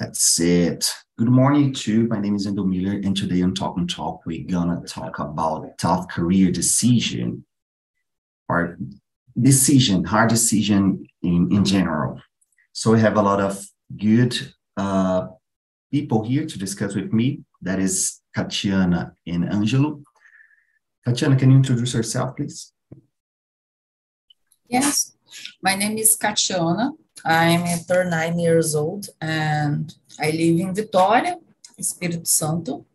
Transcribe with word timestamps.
That's 0.00 0.40
it. 0.40 0.90
Good 1.18 1.28
morning, 1.28 1.74
too. 1.74 2.08
My 2.08 2.18
name 2.18 2.34
is 2.34 2.46
Endo 2.46 2.64
Miller, 2.64 2.92
and 3.04 3.14
today 3.14 3.42
on 3.42 3.54
Talk 3.54 3.76
and 3.76 3.88
Talk, 3.88 4.24
we're 4.24 4.46
gonna 4.46 4.80
talk 4.86 5.18
about 5.18 5.76
tough 5.76 6.08
career 6.08 6.50
decision 6.50 7.44
or 8.48 8.78
decision, 9.38 10.02
hard 10.04 10.30
decision 10.30 11.06
in, 11.22 11.52
in 11.52 11.66
general. 11.66 12.18
So 12.72 12.92
we 12.92 13.00
have 13.00 13.18
a 13.18 13.22
lot 13.22 13.42
of 13.42 13.62
good 13.94 14.34
uh, 14.78 15.26
people 15.92 16.24
here 16.24 16.46
to 16.46 16.58
discuss 16.58 16.94
with 16.94 17.12
me. 17.12 17.44
That 17.60 17.78
is 17.78 18.22
Katiana 18.34 19.12
and 19.26 19.52
Angelo. 19.52 20.02
Katiana, 21.06 21.36
can 21.36 21.50
you 21.50 21.58
introduce 21.58 21.92
yourself, 21.92 22.38
please? 22.38 22.72
Yes, 24.66 25.14
my 25.62 25.74
name 25.74 25.98
is 25.98 26.16
Katiana. 26.16 26.92
I'm 27.24 27.64
39 27.64 28.38
years 28.38 28.74
old 28.74 29.08
and 29.20 29.94
I 30.18 30.30
live 30.30 30.60
in 30.60 30.74
Vitória, 30.74 31.36
Espírito 31.78 32.26
Santo. 32.26 32.86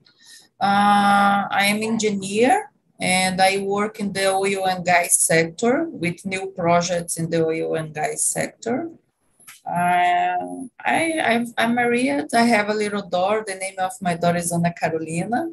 Uh, 0.60 1.46
I 1.52 1.66
am 1.66 1.84
engineer 1.84 2.72
and 3.00 3.42
I 3.42 3.60
work 3.60 4.00
in 4.00 4.14
the 4.14 4.28
oil 4.28 4.68
and 4.68 4.86
gas 4.86 5.18
sector 5.18 5.88
with 5.90 6.26
new 6.26 6.48
projects 6.48 7.18
in 7.18 7.30
the 7.30 7.46
oil 7.46 7.76
and 7.76 7.94
gas 7.94 8.24
sector. 8.24 8.90
Uh, 9.66 10.68
I, 10.80 11.46
i 11.58 11.64
am 11.64 11.76
married. 11.76 12.34
I 12.34 12.44
have 12.44 12.70
a 12.70 12.74
little 12.74 13.08
daughter. 13.10 13.44
The 13.46 13.56
name 13.56 13.80
of 13.80 13.92
my 14.02 14.16
daughter 14.16 14.38
is 14.38 14.52
Ana 14.52 14.74
Carolina. 14.74 15.50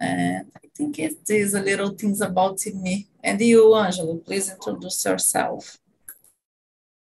And 0.00 0.50
I 0.56 0.68
think 0.76 0.98
it 0.98 1.18
is 1.28 1.54
a 1.54 1.60
little 1.60 1.90
things 1.90 2.20
about 2.20 2.58
me. 2.74 3.08
And 3.22 3.40
you, 3.40 3.74
Angelo, 3.74 4.16
please 4.16 4.50
introduce 4.50 5.04
yourself. 5.04 5.78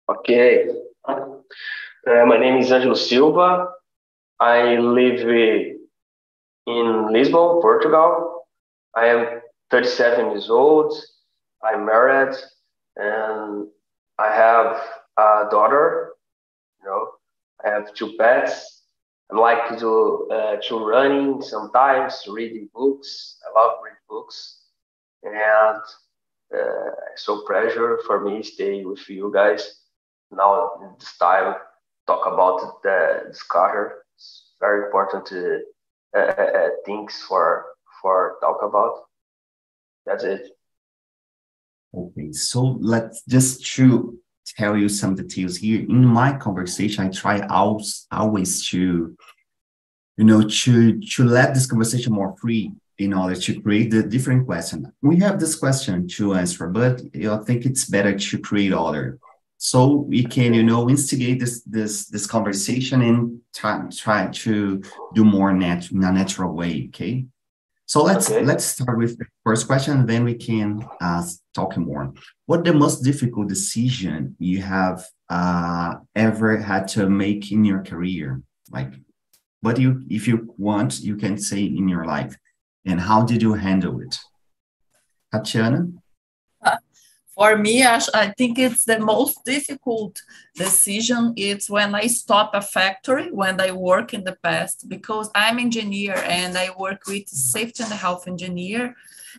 Okay. 0.09 0.65
Uh, 1.07 2.25
my 2.25 2.37
name 2.37 2.57
is 2.57 2.71
Angelo 2.71 2.95
Silva. 2.95 3.67
I 4.39 4.77
live 4.77 5.21
in 6.65 7.13
Lisbon, 7.13 7.61
Portugal. 7.61 8.47
I 8.95 9.05
am 9.05 9.41
37 9.69 10.31
years 10.31 10.49
old. 10.49 10.95
I'm 11.63 11.85
married 11.85 12.35
and 12.95 13.67
I 14.17 14.33
have 14.33 14.81
a 15.17 15.47
daughter. 15.51 16.13
You 16.81 16.89
know, 16.89 17.07
I 17.63 17.69
have 17.69 17.93
two 17.93 18.15
pets. 18.17 18.81
I 19.31 19.37
like 19.37 19.69
to 19.69 19.77
do 19.77 20.27
uh, 20.31 20.55
to 20.69 20.79
running 20.83 21.43
sometimes, 21.43 22.23
reading 22.27 22.67
books. 22.73 23.37
I 23.45 23.59
love 23.59 23.77
reading 23.83 23.99
books, 24.09 24.63
and 25.21 25.81
uh, 26.57 26.91
so 27.15 27.45
pleasure 27.45 27.99
for 28.07 28.21
me 28.21 28.41
stay 28.41 28.83
with 28.83 29.07
you 29.07 29.31
guys 29.31 29.79
now 30.31 30.71
this 30.99 31.17
time 31.17 31.55
talk 32.07 32.25
about 32.25 32.81
the 32.83 33.25
disclosure. 33.27 34.03
It's 34.15 34.53
very 34.59 34.85
important 34.85 35.25
to, 35.27 35.61
uh, 36.15 36.19
uh, 36.19 36.51
uh, 36.59 36.69
things 36.85 37.23
for 37.27 37.65
for 38.01 38.37
talk 38.41 38.61
about. 38.63 38.93
That's 40.05 40.23
it. 40.23 40.41
Okay, 41.93 42.31
so 42.31 42.77
let's 42.79 43.23
just 43.25 43.65
to 43.75 44.17
tell 44.57 44.77
you 44.77 44.89
some 44.89 45.15
details 45.15 45.57
here. 45.57 45.81
In 45.81 46.05
my 46.05 46.33
conversation, 46.33 47.07
I 47.07 47.09
try 47.09 47.39
always, 47.47 48.07
always 48.11 48.65
to, 48.69 49.15
you 50.17 50.23
know, 50.23 50.41
to 50.43 50.99
to 50.99 51.23
let 51.23 51.53
this 51.53 51.67
conversation 51.67 52.13
more 52.13 52.35
free 52.41 52.71
in 52.97 53.13
order 53.13 53.35
to 53.35 53.61
create 53.61 53.91
the 53.91 54.03
different 54.03 54.45
question. 54.45 54.91
We 55.01 55.17
have 55.17 55.39
this 55.39 55.55
question 55.55 56.07
to 56.15 56.33
answer, 56.33 56.67
but 56.67 57.01
I 57.15 57.37
think 57.37 57.65
it's 57.65 57.85
better 57.85 58.17
to 58.17 58.39
create 58.39 58.73
other 58.73 59.19
so 59.61 59.87
we 60.07 60.23
can 60.23 60.53
you 60.53 60.63
know 60.63 60.89
instigate 60.89 61.37
this 61.39 61.61
this 61.63 62.07
this 62.07 62.25
conversation 62.25 63.01
and 63.01 63.41
try, 63.53 63.81
try 63.91 64.27
to 64.27 64.81
do 65.13 65.25
more 65.25 65.51
nat- 65.53 65.91
in 65.91 66.01
a 66.03 66.11
natural 66.11 66.53
way 66.53 66.87
okay? 66.87 67.25
So 67.85 68.01
let's 68.03 68.31
okay. 68.31 68.45
let's 68.45 68.63
start 68.63 68.97
with 68.97 69.17
the 69.17 69.25
first 69.43 69.67
question 69.67 70.05
then 70.05 70.23
we 70.23 70.35
can 70.35 70.87
uh, 71.01 71.23
talk 71.53 71.75
more. 71.75 72.13
What 72.45 72.63
the 72.63 72.73
most 72.73 73.01
difficult 73.01 73.49
decision 73.49 74.35
you 74.39 74.61
have 74.61 75.05
uh, 75.29 75.95
ever 76.15 76.57
had 76.57 76.87
to 76.89 77.09
make 77.09 77.51
in 77.51 77.65
your 77.65 77.83
career? 77.83 78.41
Like 78.71 78.93
what 79.59 79.77
you 79.77 80.05
if 80.09 80.25
you 80.25 80.53
want 80.57 81.01
you 81.01 81.17
can 81.17 81.37
say 81.37 81.63
in 81.63 81.89
your 81.89 82.05
life. 82.05 82.37
And 82.85 82.99
how 82.99 83.23
did 83.23 83.41
you 83.41 83.55
handle 83.55 83.99
it? 83.99 84.17
Tatiana? 85.33 85.87
For 87.39 87.57
me, 87.57 87.83
I, 87.85 88.01
I, 88.13 88.33
think 88.37 88.59
it's 88.59 88.83
the 88.83 88.99
most 88.99 89.45
difficult 89.45 90.21
decision. 90.55 91.33
It's 91.37 91.69
when 91.69 91.95
I 91.95 92.07
stop 92.07 92.53
a 92.53 92.61
factory 92.61 93.31
when 93.31 93.61
I 93.61 93.71
work 93.71 94.13
in 94.13 94.25
the 94.25 94.35
past 94.43 94.89
because 94.89 95.31
I'm 95.33 95.57
engineer 95.57 96.17
and 96.17 96.57
I 96.57 96.67
work 96.77 97.07
with 97.07 97.29
safety 97.29 97.83
and 97.83 97.93
health 97.93 98.27
engineer 98.27 98.93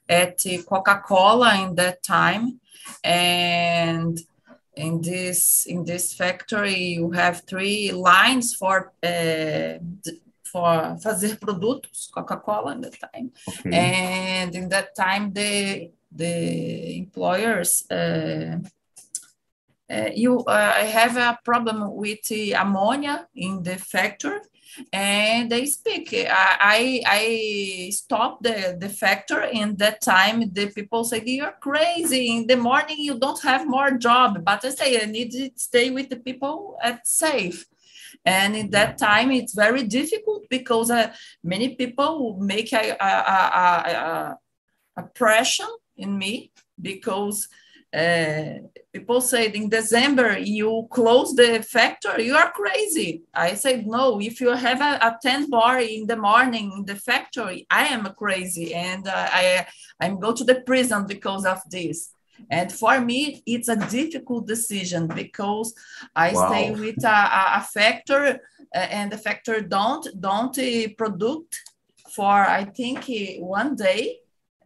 at 0.09 0.43
Coca-Cola 0.67 1.63
in 1.63 1.75
that 1.75 2.03
time, 2.03 2.61
and 3.05 4.19
in 4.77 5.03
this 5.03 5.67
in 5.67 5.85
this 5.85 6.15
factory 6.15 6.83
you 6.97 7.11
have 7.11 7.43
three 7.43 7.93
lines 7.93 8.55
for. 8.55 8.93
Uh, 9.03 9.79
for 10.53 10.99
fazer 11.01 11.37
produtos 11.39 12.11
Coca-Cola 12.13 12.73
in 12.73 12.81
that 12.81 12.99
time, 12.99 13.31
okay. 13.49 13.71
and 13.73 14.53
in 14.57 14.69
that 14.69 14.97
time 14.97 15.33
the 15.33 15.93
the 16.13 16.99
employers 16.99 17.85
uh, 17.91 18.59
uh, 19.91 20.11
you 20.15 20.39
uh, 20.41 20.73
I 20.77 20.85
have 20.85 21.17
a 21.17 21.39
problem 21.45 21.97
with 21.97 22.31
ammonia 22.57 23.27
in 23.35 23.63
the 23.63 23.77
factory 23.77 24.39
and 24.93 25.51
they 25.51 25.67
speak. 25.67 26.15
I 26.15 27.03
i 27.07 27.91
stopped 27.93 28.45
the 28.45 28.77
the 28.79 28.89
factory 28.89 29.51
and 29.61 29.77
that 29.79 30.01
time. 30.01 30.53
The 30.53 30.71
people 30.71 31.05
say 31.05 31.23
you're 31.25 31.57
crazy. 31.61 32.37
In 32.37 32.47
the 32.47 32.57
morning 32.57 32.99
you 32.99 33.19
don't 33.19 33.43
have 33.43 33.67
more 33.67 33.91
job. 33.93 34.45
But 34.45 34.65
i 34.65 34.71
say 34.71 35.03
i 35.03 35.07
need 35.07 35.33
to 35.33 35.51
stay 35.57 35.91
with 35.91 36.09
the 36.09 36.21
people 36.29 36.79
at 36.83 37.07
safe. 37.07 37.67
And 38.25 38.55
in 38.55 38.71
that 38.71 38.99
time 38.99 39.31
it's 39.33 39.55
very 39.55 39.83
difficult 39.83 40.49
because 40.49 40.91
uh, 40.91 41.13
many 41.43 41.75
people 41.75 42.37
make 42.39 42.73
a, 42.73 42.97
a, 43.01 43.13
a, 43.37 43.41
a, 43.65 44.39
a 44.99 45.03
pressure 45.15 45.73
in 46.01 46.19
me 46.19 46.51
because 46.81 47.49
uh, 47.93 48.55
people 48.93 49.21
said 49.21 49.55
in 49.55 49.69
December 49.69 50.39
you 50.39 50.87
close 50.91 51.35
the 51.35 51.63
factory, 51.63 52.27
you 52.27 52.37
are 52.37 52.53
crazy. 52.53 53.23
I 53.35 53.55
said 53.55 53.87
no. 53.87 54.21
If 54.21 54.41
you 54.41 54.51
have 54.51 54.81
a, 54.81 54.99
a 55.09 55.19
ten 55.21 55.51
bar 55.51 55.81
in 55.81 56.07
the 56.07 56.17
morning 56.17 56.73
in 56.77 56.85
the 56.85 56.95
factory, 56.95 57.67
I 57.69 57.87
am 57.87 58.05
crazy, 58.17 58.75
and 58.75 59.09
uh, 59.09 59.29
I 59.33 59.67
I'm 60.01 60.21
go 60.21 60.33
to 60.33 60.45
the 60.45 60.61
prison 60.61 61.07
because 61.07 61.45
of 61.45 61.59
this. 61.69 62.15
And 62.49 62.73
for 62.73 63.01
me, 63.01 63.43
it's 63.45 63.69
a 63.69 63.77
difficult 63.77 64.47
decision 64.47 65.09
because 65.09 65.75
I 66.15 66.33
wow. 66.33 66.49
stay 66.49 66.71
with 66.71 67.05
a, 67.05 67.59
a 67.59 67.67
factory, 67.75 68.39
uh, 68.75 68.79
and 68.79 69.11
the 69.11 69.19
factory 69.19 69.63
don't 69.63 70.07
don't 70.21 70.57
uh, 70.57 70.89
produce 70.97 71.47
for 72.15 72.47
I 72.59 72.65
think 72.65 72.99
uh, 73.09 73.43
one 73.43 73.75
day 73.75 74.21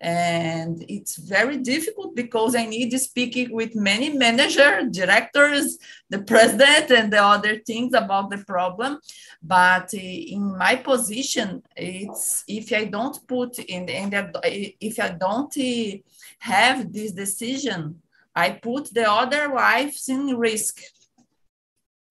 and 0.05 0.85
it's 0.87 1.17
very 1.17 1.57
difficult 1.57 2.15
because 2.15 2.55
i 2.55 2.67
need 2.67 2.91
to 2.91 2.99
speak 2.99 3.49
with 3.51 3.75
many 3.75 4.11
managers 4.11 4.85
directors 4.91 5.79
the 6.11 6.21
president 6.23 6.91
and 6.91 7.11
the 7.11 7.23
other 7.23 7.59
things 7.61 7.95
about 7.95 8.29
the 8.29 8.39
problem. 8.39 8.99
But 9.43 9.95
uh, 9.95 9.99
in 9.99 10.59
my 10.59 10.77
position 10.77 11.63
it's 11.75 12.45
if 12.47 12.71
i 12.73 12.85
don't 12.85 13.17
put 13.27 13.59
in, 13.59 13.89
in 13.89 14.11
the, 14.11 14.75
if 14.79 15.01
i 15.01 15.09
don't 15.09 15.57
uh, 15.57 15.97
have 16.39 16.93
this 16.93 17.13
decision 17.13 18.03
i 18.37 18.51
put 18.51 18.93
the 18.93 19.11
other 19.11 19.49
lives 19.49 20.09
in 20.11 20.37
risk. 20.37 20.83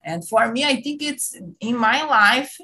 And 0.02 0.26
for 0.28 0.50
me 0.50 0.64
i 0.64 0.76
think 0.82 1.00
it's 1.00 1.36
in 1.60 1.76
my 1.76 2.02
life 2.04 2.58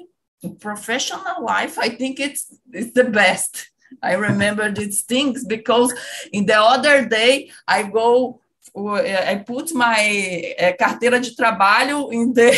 professional 0.59 1.45
life 1.45 1.79
i 1.79 1.89
think 1.89 2.19
it's 2.19 2.43
it's 2.73 2.93
the 2.93 3.05
best 3.05 3.70
I 4.01 4.13
remember 4.13 4.71
these 4.71 5.03
things 5.03 5.45
because 5.45 5.93
in 6.31 6.45
the 6.45 6.59
other 6.59 7.05
day 7.05 7.51
I 7.67 7.83
go 7.83 8.41
I 8.73 9.43
put 9.45 9.73
my 9.73 10.53
uh, 10.57 10.71
carteira 10.79 11.21
de 11.21 11.35
trabalho 11.35 12.09
in 12.13 12.33
the 12.33 12.51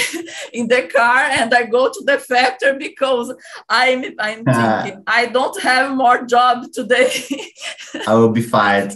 in 0.54 0.68
the 0.68 0.84
car 0.84 1.18
and 1.18 1.54
I 1.54 1.64
go 1.64 1.92
to 1.92 2.04
the 2.06 2.20
factory 2.20 2.78
because 2.78 3.34
I'm 3.68 4.04
I'm 4.20 4.46
thinking 4.54 5.04
I 5.08 5.26
don't 5.28 5.60
have 5.62 5.96
more 5.96 6.24
job 6.26 6.72
today. 6.72 7.12
I 8.08 8.14
will 8.14 8.30
be 8.30 8.44
fired. 8.44 8.94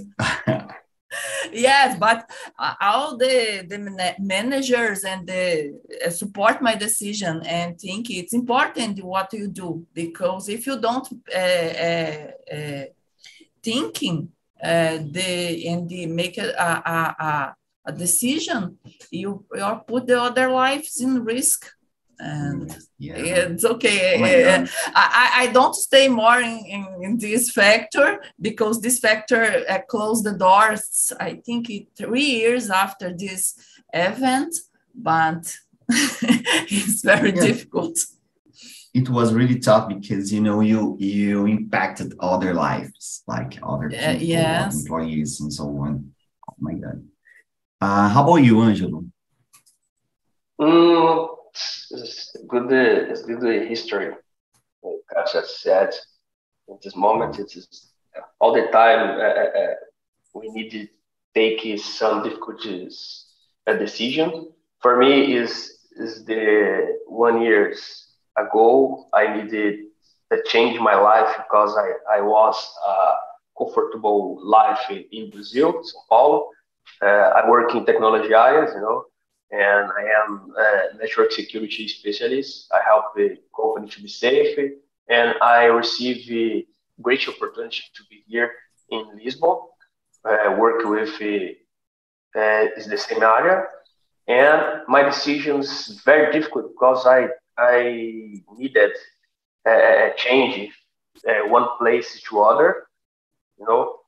Yes, 1.52 1.98
but 2.00 2.30
uh, 2.60 2.74
all 2.82 3.18
the, 3.18 3.66
the 3.68 4.16
managers 4.20 5.04
and 5.04 5.28
the 5.28 5.80
uh, 6.06 6.10
support 6.10 6.62
my 6.62 6.76
decision 6.76 7.42
and 7.46 7.80
think 7.80 8.10
it's 8.10 8.34
important 8.34 9.04
what 9.04 9.32
you 9.34 9.48
do 9.48 9.86
because 9.94 10.50
if 10.50 10.66
you 10.68 10.80
don't 10.80 11.08
uh, 11.34 11.38
uh, 11.38 12.32
uh 12.54 12.86
thinking 13.64 14.30
uh, 14.64 14.98
the 15.12 15.68
and 15.68 15.90
the 15.90 16.06
make 16.08 16.38
a, 16.38 16.50
a, 16.50 17.24
a, 17.24 17.56
a 17.86 17.92
decision, 17.92 18.78
you, 19.12 19.46
you 19.54 19.82
put 19.88 20.08
the 20.08 20.20
other 20.22 20.50
lives 20.50 21.00
in 21.00 21.24
risk 21.24 21.72
and 22.20 22.78
yeah. 22.98 23.16
it's 23.18 23.66
okay. 23.66 24.18
Oh 24.18 24.66
I, 24.96 25.32
I 25.36 25.48
don't 25.48 25.76
stay 25.76 26.08
more 26.08 26.40
in, 26.40 26.66
in, 26.66 26.88
in, 27.02 27.18
this 27.18 27.52
factor 27.52 28.22
because 28.42 28.82
this 28.82 29.00
factor 29.00 29.64
uh, 29.70 29.80
closed 29.88 30.24
the 30.26 30.34
doors, 30.34 31.14
I 31.20 31.36
think, 31.46 31.70
it, 31.70 31.88
three 31.98 32.26
years 32.26 32.70
after 32.70 33.14
this 33.16 33.56
event, 33.94 34.56
but 34.96 35.56
it's 35.90 37.02
very 37.04 37.34
yeah. 37.36 37.42
difficult. 37.42 38.00
It 38.94 39.10
was 39.10 39.34
really 39.34 39.60
tough 39.60 39.90
because 39.90 40.34
you 40.34 40.42
know 40.42 40.62
you 40.62 40.98
you 41.00 41.46
impacted 41.46 42.16
other 42.20 42.54
lives, 42.54 43.24
like 43.28 43.60
other 43.62 43.90
people, 43.90 44.06
uh, 44.06 44.14
yes. 44.14 44.82
employees, 44.82 45.40
and 45.40 45.54
so 45.54 45.66
on. 45.66 46.14
Oh 46.50 46.56
my 46.60 46.74
god! 46.74 47.04
Uh, 47.80 48.10
how 48.10 48.24
about 48.24 48.38
you, 48.38 48.60
Angelo? 48.62 49.04
Mm, 50.60 51.28
it's 51.30 51.37
good. 52.48 52.72
It's 52.72 53.24
good 53.24 53.68
history. 53.68 54.10
Like 54.84 55.36
I 55.36 55.42
said, 55.46 55.92
in 56.68 56.78
this 56.84 56.96
moment, 56.96 57.40
it's 57.40 57.90
all 58.40 58.54
the 58.54 58.68
time. 58.72 59.20
Uh, 59.20 59.24
uh, 59.24 59.60
uh, 59.62 59.74
we 60.34 60.50
need 60.50 60.72
to 60.72 60.88
take 61.36 61.80
some 61.80 62.24
difficult 62.24 62.62
uh, 63.68 63.74
decision. 63.74 64.50
For 64.82 64.98
me, 64.98 65.36
is 65.36 65.78
is 65.98 66.26
the 66.26 66.98
one 67.08 67.42
years 67.42 67.80
ago 68.38 69.06
I 69.14 69.36
needed 69.36 69.76
to 70.32 70.38
change 70.46 70.80
my 70.80 70.96
life 70.96 71.30
because 71.38 71.76
I 71.78 72.18
I 72.18 72.22
was 72.22 72.58
uh, 72.88 73.16
comfortable 73.58 74.40
life 74.44 74.82
in, 74.90 75.04
in 75.12 75.30
Brazil, 75.32 75.74
São 75.74 76.02
Paulo. 76.10 76.50
Uh, 77.02 77.06
I 77.40 77.50
work 77.50 77.74
in 77.76 77.86
technology 77.86 78.34
areas, 78.34 78.72
you 78.76 78.82
know, 78.82 79.04
and 79.52 79.90
I 79.92 80.04
am 80.24 80.54
a 80.58 80.98
network 80.98 81.32
security 81.32 81.88
specialist. 81.88 82.72
I 82.74 82.82
help 82.86 83.16
the 83.16 83.38
company 83.56 83.90
to 83.90 84.02
be 84.02 84.08
safe, 84.08 84.58
and 85.10 85.36
I 85.42 85.66
receive 85.66 86.30
a 86.32 86.66
great 87.02 87.28
opportunity 87.28 87.84
to 87.96 88.04
be 88.10 88.24
here 88.28 88.52
in 88.90 89.06
Lisbon, 89.24 89.58
uh, 90.26 90.56
work 90.58 90.84
with 90.84 91.14
uh, 91.22 92.66
is 92.78 92.88
the 92.88 92.98
same 92.98 93.24
area, 93.24 93.64
and 94.28 94.82
my 94.88 95.04
decision 95.04 95.60
is 95.60 96.02
very 96.06 96.32
difficult 96.32 96.68
because 96.74 97.06
I 97.06 97.30
I 97.58 98.42
needed 98.58 98.92
a 99.66 100.12
change 100.18 100.72
uh, 101.28 101.48
one 101.48 101.68
place 101.80 102.22
to 102.30 102.42
other, 102.42 102.88
you 103.58 103.66
know, 103.66 104.00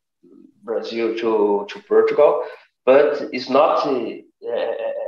Brazil 0.64 1.18
to 1.18 1.66
to 1.70 1.80
Portugal, 1.88 2.44
but 2.86 3.30
it's 3.32 3.50
not. 3.50 3.88
Uh, 3.88 4.20
uh 4.50 4.99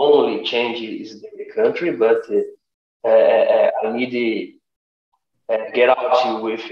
only 0.00 0.44
change 0.44 0.80
is 0.80 1.20
the 1.20 1.46
country, 1.54 1.92
but 1.92 2.22
uh, 3.04 3.08
uh, 3.08 3.70
I 3.84 3.92
need 3.92 4.10
to 4.10 5.54
uh, 5.54 5.70
get 5.74 5.88
out 5.88 6.42
with 6.42 6.62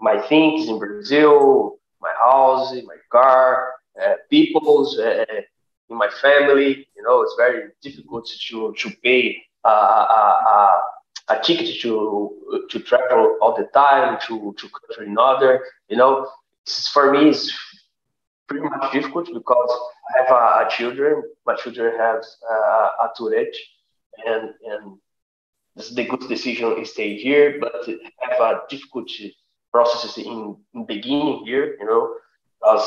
my 0.00 0.20
things 0.28 0.68
in 0.68 0.78
Brazil, 0.78 1.78
my 2.00 2.12
house, 2.22 2.72
my 2.86 2.96
car, 3.10 3.72
people's 4.30 4.98
in 4.98 5.96
my 5.96 6.08
family. 6.20 6.86
You 6.96 7.02
know, 7.02 7.22
it's 7.22 7.34
very 7.36 7.70
difficult 7.82 8.28
to 8.48 8.74
to 8.78 8.90
pay 9.02 9.36
a, 9.64 9.68
a, 9.68 10.80
a 11.30 11.40
ticket 11.42 11.80
to 11.82 12.64
to 12.70 12.80
travel 12.80 13.38
all 13.40 13.54
the 13.56 13.68
time 13.74 14.18
to 14.26 14.54
to 14.58 14.68
country 14.68 15.06
another. 15.06 15.64
You 15.88 15.96
know, 15.96 16.28
for 16.92 17.12
me, 17.12 17.30
it's 17.30 17.50
pretty 18.48 18.64
much 18.68 18.92
difficult 18.92 19.26
because 19.32 19.70
I 20.14 20.22
have 20.22 20.30
a, 20.30 20.66
a 20.66 20.68
children. 20.70 21.22
My 21.46 21.54
children 21.56 21.98
have 21.98 22.22
uh, 22.50 22.88
a 23.04 23.10
Tourette, 23.16 23.54
and 24.26 24.50
and 24.66 24.98
this 25.76 25.88
is 25.88 25.94
the 25.94 26.04
good 26.04 26.28
decision 26.28 26.76
to 26.76 26.84
stay 26.84 27.16
here, 27.16 27.58
but 27.60 27.88
I 27.88 28.32
have 28.34 28.40
a 28.40 28.60
difficult 28.68 29.10
processes 29.72 30.24
in, 30.24 30.56
in 30.74 30.86
beginning 30.86 31.42
here, 31.44 31.76
you 31.80 31.86
know, 31.86 32.14
because 32.60 32.86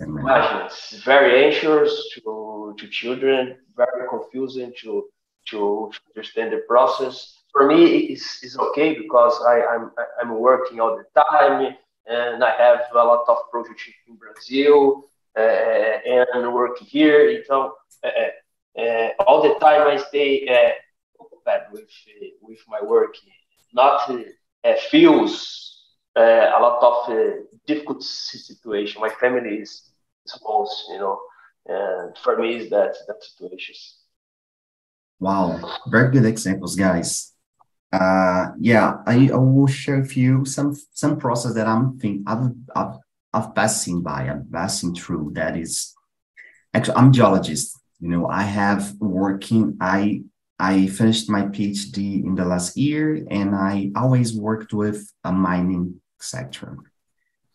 imagine 0.00 0.66
it's 0.66 1.02
very 1.04 1.46
anxious 1.46 1.90
to 2.14 2.74
to 2.78 2.88
children, 2.88 3.56
very 3.76 4.08
confusing 4.10 4.72
to 4.82 5.08
to, 5.48 5.90
to 5.92 5.98
understand 6.14 6.52
the 6.52 6.62
process. 6.68 7.34
For 7.52 7.66
me, 7.66 7.96
it's, 8.12 8.42
it's 8.42 8.58
okay 8.58 8.94
because 8.98 9.40
I, 9.48 9.62
I'm 9.72 9.90
I'm 10.20 10.38
working 10.38 10.80
all 10.80 10.98
the 10.98 11.06
time 11.22 11.76
Uh, 12.08 12.34
and 12.34 12.44
I 12.44 12.50
have 12.56 12.80
a 12.94 13.04
lot 13.04 13.24
of 13.28 13.38
projects 13.50 13.88
in 14.06 14.14
Brazil 14.16 15.04
uh, 15.36 15.40
uh 15.40 16.24
and 16.34 16.52
work 16.52 16.78
here. 16.78 17.30
Então, 17.30 17.72
uh, 18.04 18.08
uh, 18.08 18.80
uh, 18.80 19.08
all 19.26 19.42
the 19.42 19.58
time 19.58 19.88
I 19.88 19.96
stay 19.96 20.46
occupied 21.18 21.62
with 21.72 21.90
with 22.40 22.60
my 22.68 22.80
work. 22.82 23.14
Not 23.72 24.08
feels 24.90 25.82
a 26.16 26.58
lot 26.60 26.82
of 26.82 27.38
difficult 27.66 28.02
situation. 28.02 29.00
My 29.00 29.10
family 29.20 29.56
is 29.56 29.90
small, 30.26 30.70
you 30.90 30.98
know, 30.98 31.18
and 31.66 32.16
for 32.18 32.38
me 32.38 32.56
is 32.56 32.70
that 32.70 32.96
that 33.08 33.22
situation. 33.22 33.74
Wow, 35.18 35.60
very 35.88 36.10
good 36.12 36.26
examples, 36.26 36.76
guys 36.76 37.35
uh, 37.96 38.52
yeah, 38.58 38.98
I, 39.06 39.30
I, 39.32 39.36
will 39.36 39.66
share 39.66 40.00
with 40.00 40.16
you 40.16 40.44
some 40.44 40.76
some 40.92 41.18
process 41.18 41.54
that 41.54 41.66
I'm 41.66 41.98
think 41.98 42.22
I've, 42.26 42.52
I've 42.74 42.96
I've 43.32 43.54
passing 43.54 44.02
by, 44.02 44.28
I'm 44.28 44.48
passing 44.52 44.94
through. 44.94 45.32
That 45.34 45.56
is, 45.56 45.94
actually, 46.74 46.96
I'm 46.96 47.12
geologist. 47.12 47.78
You 48.00 48.08
know, 48.08 48.28
I 48.28 48.42
have 48.42 48.94
working. 49.00 49.78
I 49.80 50.22
I 50.58 50.86
finished 50.88 51.30
my 51.30 51.42
PhD 51.42 52.24
in 52.24 52.34
the 52.34 52.44
last 52.44 52.76
year, 52.76 53.24
and 53.30 53.54
I 53.54 53.90
always 53.96 54.36
worked 54.36 54.72
with 54.72 55.10
a 55.24 55.32
mining 55.32 56.00
sector. 56.20 56.76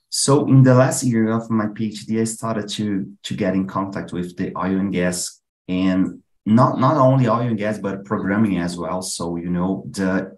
So 0.09 0.47
in 0.47 0.63
the 0.63 0.73
last 0.73 1.03
year 1.03 1.31
of 1.31 1.49
my 1.49 1.67
PhD, 1.67 2.19
I 2.19 2.23
started 2.23 2.67
to 2.69 3.11
to 3.23 3.35
get 3.35 3.53
in 3.53 3.67
contact 3.67 4.11
with 4.11 4.35
the 4.37 4.55
oil 4.57 4.79
and 4.79 4.91
gas 4.91 5.39
and 5.67 6.20
not 6.45 6.79
not 6.79 6.97
only 6.97 7.27
oil 7.27 7.41
and 7.41 7.57
gas 7.57 7.77
but 7.77 8.05
programming 8.05 8.57
as 8.57 8.77
well. 8.77 9.01
So 9.01 9.35
you 9.35 9.49
know 9.49 9.85
the 9.89 10.35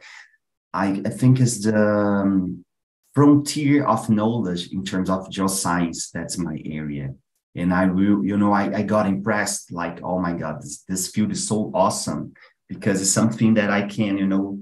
i, 0.74 1.02
I 1.06 1.10
think 1.10 1.40
is 1.40 1.62
the 1.64 1.78
um, 1.78 2.66
frontier 3.14 3.86
of 3.86 4.10
knowledge 4.10 4.72
in 4.72 4.84
terms 4.84 5.10
of 5.10 5.30
geoscience. 5.30 6.12
That's 6.12 6.38
my 6.38 6.62
area. 6.66 7.14
And 7.56 7.74
i 7.74 7.86
will 7.86 8.26
you 8.26 8.36
know 8.38 8.52
I, 8.52 8.80
I 8.80 8.82
got 8.82 9.06
impressed 9.06 9.72
like 9.72 10.02
oh 10.04 10.20
my 10.20 10.34
god 10.34 10.62
this, 10.62 10.84
this 10.88 11.08
field 11.10 11.32
is 11.32 11.48
so 11.48 11.72
awesome 11.74 12.34
because 12.68 13.00
it's 13.00 13.12
something 13.12 13.54
that 13.54 13.70
i 13.70 13.84
can 13.84 14.18
you 14.18 14.26
know 14.26 14.60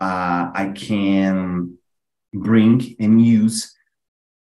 uh, 0.00 0.50
i 0.54 0.70
can 0.74 1.76
bring 2.32 2.94
and 3.00 3.24
use 3.24 3.74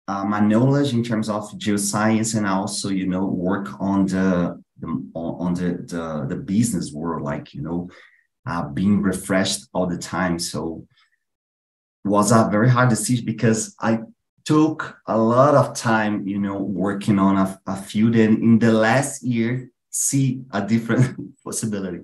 uh, 0.08 0.26
my 0.26 0.40
knowledge 0.40 0.94
in 0.94 1.04
terms 1.04 1.30
of 1.30 1.50
geoscience 1.54 2.36
and 2.36 2.46
also 2.46 2.90
you 2.90 3.08
know 3.08 3.26
work 3.26 3.70
on 3.80 4.06
the 4.08 4.62
the, 4.80 4.88
on 5.16 5.54
the, 5.54 5.86
the, 5.88 6.26
the 6.28 6.36
business 6.36 6.92
world, 6.92 7.24
like, 7.24 7.54
you 7.54 7.62
know, 7.62 7.90
uh, 8.46 8.68
being 8.70 9.02
refreshed 9.02 9.68
all 9.74 9.88
the 9.88 9.98
time. 9.98 10.38
So 10.40 10.86
was 12.04 12.32
a 12.32 12.48
very 12.52 12.70
hard 12.70 12.90
decision 12.90 13.26
because 13.26 13.76
I 13.80 14.00
took 14.46 14.98
a 15.08 15.18
lot 15.18 15.56
of 15.56 15.76
time, 15.76 16.28
you 16.28 16.40
know, 16.40 16.58
working 16.58 17.18
on 17.18 17.36
a, 17.36 17.60
a 17.66 17.74
and 17.74 18.44
in 18.44 18.60
the 18.60 18.72
last 18.72 19.24
year, 19.24 19.72
see 19.90 20.42
a 20.52 20.62
different 20.66 21.36
possibility. 21.44 22.02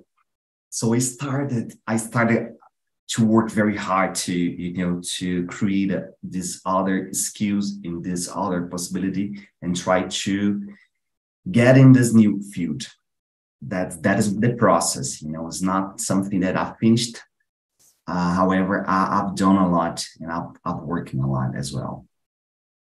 So 0.70 0.94
I 0.94 1.00
started, 1.00 1.74
I 1.86 1.98
started 1.98 2.54
to 3.10 3.26
work 3.26 3.52
very 3.52 3.76
hard 3.76 4.16
to, 4.16 4.34
you 4.34 4.78
know, 4.78 5.02
to 5.18 5.46
create 5.48 5.92
this 6.24 6.62
other 6.66 7.10
skills 7.12 7.74
in 7.84 8.02
this 8.02 8.30
other 8.34 8.64
possibility 8.68 9.48
and 9.62 9.76
try 9.76 10.04
to 10.04 10.68
get 11.50 11.78
in 11.78 11.94
this 11.94 12.14
new 12.14 12.42
field. 12.42 12.88
That 13.62 14.02
that 14.04 14.18
is 14.20 14.36
the 14.40 14.54
process. 14.54 15.22
You 15.22 15.32
know, 15.32 15.48
it's 15.48 15.62
not 15.62 16.00
something 16.00 16.40
that 16.42 16.58
I've 16.58 16.78
finished. 16.78 17.18
Uh, 18.08 18.34
however, 18.34 18.84
I, 18.88 19.18
have 19.18 19.36
done 19.36 19.56
a 19.56 19.70
lot 19.70 20.04
and 20.20 20.32
I've, 20.32 20.50
I've 20.66 20.82
working 20.82 21.20
a 21.22 21.32
lot 21.32 21.56
as 21.56 21.72
well. 21.72 22.08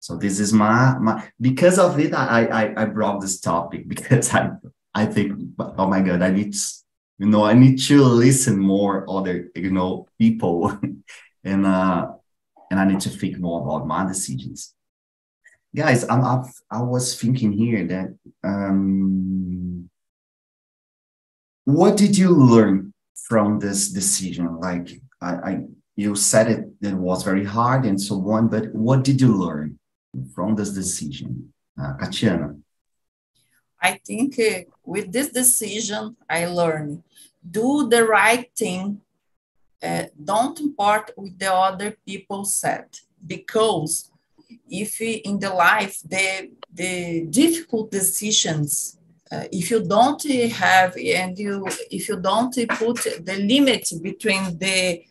So 0.02 0.18
this 0.18 0.40
is 0.40 0.54
my 0.54 0.98
my 1.00 1.28
because 1.40 1.80
of 1.80 1.98
it, 2.00 2.14
I 2.14 2.46
I, 2.46 2.82
I 2.84 2.86
brought 2.86 3.22
this 3.22 3.40
topic 3.40 3.88
because 3.94 4.34
I 4.34 4.52
I 4.94 5.06
think 5.06 5.34
oh 5.60 5.88
my 5.88 6.02
god, 6.02 6.22
I 6.22 6.30
need 6.30 6.54
to, 6.54 6.60
you 7.20 7.28
know 7.28 7.44
I 7.44 7.54
need 7.54 7.82
to 7.84 8.04
listen 8.04 8.60
more 8.60 9.10
other 9.10 9.50
you 9.56 9.72
know 9.72 10.08
people 10.20 10.78
and 11.44 11.66
uh 11.66 12.12
and 12.70 12.80
I 12.80 12.86
need 12.86 13.00
to 13.02 13.10
think 13.10 13.40
more 13.40 13.62
about 13.62 13.88
my 13.88 14.06
decisions 14.06 14.75
guys 15.76 16.08
I'm, 16.10 16.24
I've, 16.24 16.54
i 16.72 16.82
was 16.82 17.20
thinking 17.20 17.52
here 17.52 17.86
that 17.86 18.18
um, 18.44 19.90
what 21.66 21.98
did 21.98 22.18
you 22.18 22.30
learn 22.30 22.94
from 23.28 23.60
this 23.60 23.90
decision? 23.90 24.60
Like 24.60 25.02
I, 25.22 25.32
I 25.50 25.64
you 25.96 26.16
said 26.16 26.48
it 26.48 26.62
it 26.82 26.94
was 26.94 27.24
very 27.24 27.44
hard 27.44 27.86
and 27.86 28.00
so 28.00 28.16
on 28.32 28.48
but 28.48 28.74
what 28.74 29.04
did 29.04 29.20
you 29.20 29.36
learn 29.36 29.80
from 30.34 30.56
this 30.56 30.70
decision? 30.70 31.52
Uh, 31.80 31.94
Katiana. 32.00 32.56
I 33.82 34.00
think 34.06 34.40
uh, 34.40 34.62
with 34.84 35.12
this 35.12 35.30
decision 35.30 36.16
I 36.30 36.46
learned 36.46 37.04
do 37.60 37.90
the 37.90 38.04
right 38.06 38.50
thing. 38.56 39.02
Uh, 39.84 40.06
don't 40.24 40.60
import 40.62 41.12
with 41.18 41.38
the 41.38 41.54
other 41.54 41.96
people 42.08 42.44
said 42.46 42.88
because 43.28 44.10
if 44.70 45.02
in 45.02 45.40
the 45.40 45.50
life 45.50 46.00
the 46.06 46.50
the 46.74 47.26
difficult 47.30 47.92
decisions 47.92 48.98
uh, 49.32 49.46
if 49.52 49.72
you 49.72 49.84
don't 49.84 50.24
have 50.52 50.96
and 50.98 51.38
you 51.38 51.66
if 51.90 52.08
you 52.10 52.20
don't 52.20 52.56
put 52.70 52.98
the 53.26 53.38
limit 53.54 53.90
between 54.02 54.58
the 54.58 55.02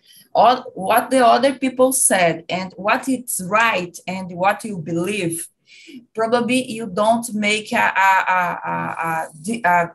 what 0.74 1.10
the 1.10 1.24
other 1.24 1.54
people 1.54 1.92
said 1.92 2.44
and 2.48 2.72
what 2.76 3.08
it's 3.08 3.40
right 3.48 3.98
and 4.06 4.32
what 4.32 4.64
you 4.64 4.78
believe 4.78 5.48
probably 6.14 6.70
you 6.70 6.86
don't 6.86 7.32
make 7.34 7.72
a, 7.72 7.76
a, 7.76 8.58
a, 8.64 9.60
a 9.64 9.94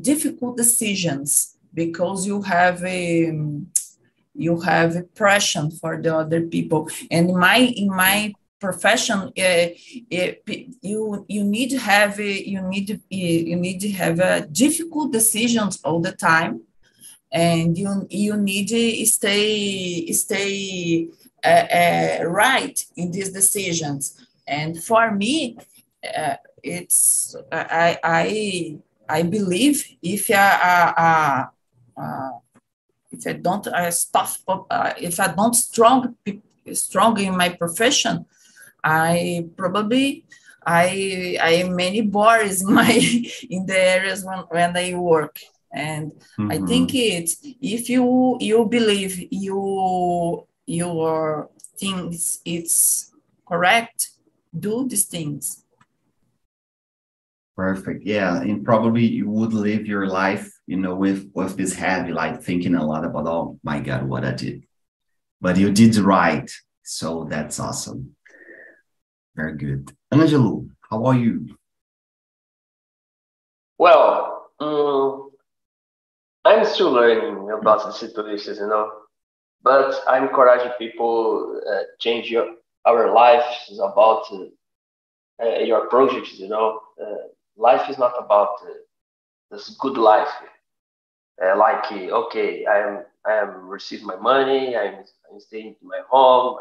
difficult 0.00 0.56
decisions 0.56 1.56
because 1.74 2.26
you 2.26 2.42
have 2.42 2.82
a 2.84 3.32
you 4.34 4.60
have 4.60 4.96
oppression 4.96 5.70
for 5.70 6.00
the 6.00 6.16
other 6.16 6.42
people. 6.42 6.88
And 7.10 7.34
my 7.34 7.58
in 7.58 7.88
my 7.88 8.32
profession 8.60 9.32
uh, 9.38 9.66
you 10.82 11.24
you 11.28 11.44
need 11.44 11.70
to 11.70 11.78
have 11.78 12.20
you 12.20 12.60
need 12.62 13.00
you 13.08 13.56
need 13.56 13.80
to 13.80 13.90
have 13.92 14.52
difficult 14.52 15.12
decisions 15.12 15.80
all 15.82 16.00
the 16.00 16.12
time. 16.12 16.62
And 17.32 17.78
you 17.78 18.06
you 18.10 18.36
need 18.36 18.68
to 18.68 19.06
stay 19.06 20.12
stay 20.12 21.08
uh, 21.44 21.48
uh, 21.48 22.24
right 22.24 22.84
in 22.96 23.12
these 23.12 23.30
decisions. 23.30 24.26
And 24.46 24.82
for 24.82 25.12
me 25.12 25.56
uh, 26.04 26.36
it's 26.62 27.36
i 27.52 27.98
i 28.02 28.78
i 29.08 29.22
believe 29.22 29.86
if 30.02 30.30
I, 30.30 31.44
if 33.12 33.26
i 33.26 33.32
don't 33.32 33.66
uh, 33.66 33.90
uh, 34.70 34.92
if 34.98 35.20
i 35.20 35.28
don't 35.28 35.54
strong 35.54 36.14
strong 36.72 37.18
in 37.18 37.36
my 37.36 37.48
profession 37.50 38.26
i 38.84 39.46
probably 39.56 40.24
i 40.66 41.38
i 41.40 41.62
many 41.68 42.00
bars 42.00 42.62
in 42.62 42.72
my 42.72 42.92
in 43.50 43.66
the 43.66 43.78
areas 43.78 44.24
when, 44.24 44.38
when 44.50 44.76
i 44.76 44.94
work. 44.94 45.38
And 45.72 46.12
mm-hmm. 46.12 46.50
i 46.50 46.58
think 46.66 46.94
it's 46.94 47.36
if 47.42 47.88
you 47.88 48.36
you 48.40 48.66
believe 48.66 49.28
you 49.30 50.46
your 50.66 51.48
things 51.78 52.40
it's 52.44 53.12
correct 53.46 54.10
do 54.58 54.86
these 54.88 55.06
things. 55.06 55.64
Perfect. 57.56 58.04
Yeah 58.04 58.40
and 58.40 58.64
probably 58.64 59.04
you 59.04 59.28
would 59.28 59.52
live 59.52 59.86
your 59.86 60.06
life 60.06 60.50
you 60.66 60.76
know 60.76 60.94
with 60.94 61.30
with 61.34 61.56
this 61.56 61.74
heavy 61.74 62.12
like 62.12 62.42
thinking 62.42 62.74
a 62.74 62.84
lot 62.84 63.04
about 63.04 63.26
oh 63.26 63.58
my 63.62 63.80
god 63.80 64.08
what 64.08 64.24
i 64.24 64.32
did. 64.32 64.64
But 65.40 65.56
you 65.56 65.70
did 65.72 65.96
right 65.96 66.50
so 66.82 67.26
that's 67.30 67.60
awesome 67.60 68.16
very 69.40 69.56
good 69.56 69.84
angelo 70.12 70.64
how 70.88 71.04
are 71.04 71.18
you 71.24 71.34
well 73.78 74.50
um, 74.60 75.30
I'm 76.44 76.64
still 76.64 76.92
learning 76.92 77.50
about 77.50 77.84
the 77.84 77.92
situations, 77.92 78.58
you 78.58 78.66
know, 78.66 78.90
but 79.62 80.02
I'm 80.08 80.24
encouraging 80.24 80.72
people 80.78 81.60
uh, 81.70 81.82
change 81.98 82.30
your, 82.30 82.46
our 82.86 83.12
lives 83.12 83.78
about 83.82 84.24
uh, 84.32 85.44
uh, 85.44 85.58
your 85.60 85.86
projects, 85.88 86.38
you 86.38 86.48
know. 86.48 86.80
Uh, 87.00 87.28
life 87.56 87.90
is 87.90 87.98
not 87.98 88.14
about 88.18 88.54
uh, 88.62 88.72
this 89.50 89.76
good 89.80 89.98
life. 89.98 90.32
Like, 91.40 91.90
okay, 91.90 92.66
I 92.66 92.78
am 92.86 93.04
I 93.26 93.32
am 93.32 93.68
receiving 93.68 94.06
my 94.06 94.16
money, 94.16 94.76
I'm, 94.76 95.04
I'm 95.30 95.40
staying 95.40 95.76
in 95.80 95.88
my 95.88 96.00
home, 96.08 96.58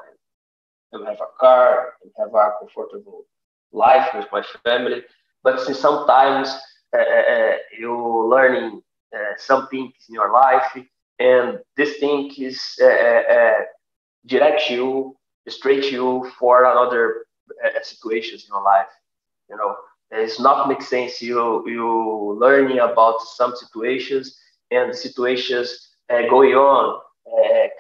I 0.94 1.10
have 1.10 1.20
a 1.22 1.28
car, 1.40 1.94
I 2.04 2.22
have 2.22 2.34
a 2.34 2.52
comfortable 2.60 3.26
life 3.72 4.10
with 4.16 4.28
my 4.32 4.42
family. 4.42 5.04
But 5.44 5.62
see, 5.62 5.74
sometimes 5.74 6.50
uh, 6.94 6.98
uh, 6.98 7.34
uh, 7.34 7.56
you 7.78 8.28
learning 8.30 8.82
uh, 9.16 9.34
some 9.38 9.68
things 9.68 9.94
in 10.08 10.16
your 10.16 10.32
life, 10.32 10.78
and 11.20 11.60
this 11.78 11.98
thing 11.98 12.32
is 12.38 12.76
uh, 12.82 12.86
uh, 12.86 13.60
direct 14.26 14.70
you 14.70 15.16
straight 15.48 15.92
you 15.92 16.30
for 16.40 16.66
another 16.66 17.26
situations 17.82 18.44
in 18.44 18.54
your 18.54 18.64
life. 18.64 18.88
You 19.50 19.58
know, 19.58 19.76
it's 20.12 20.40
not 20.40 20.68
make 20.68 20.82
sense 20.82 21.22
you 21.22 21.68
you 21.68 22.38
learning 22.40 22.80
about 22.80 23.22
some 23.22 23.56
situations 23.56 24.38
and 24.72 24.92
the 24.92 24.96
situations 24.96 25.96
going 26.30 26.54
on 26.54 27.02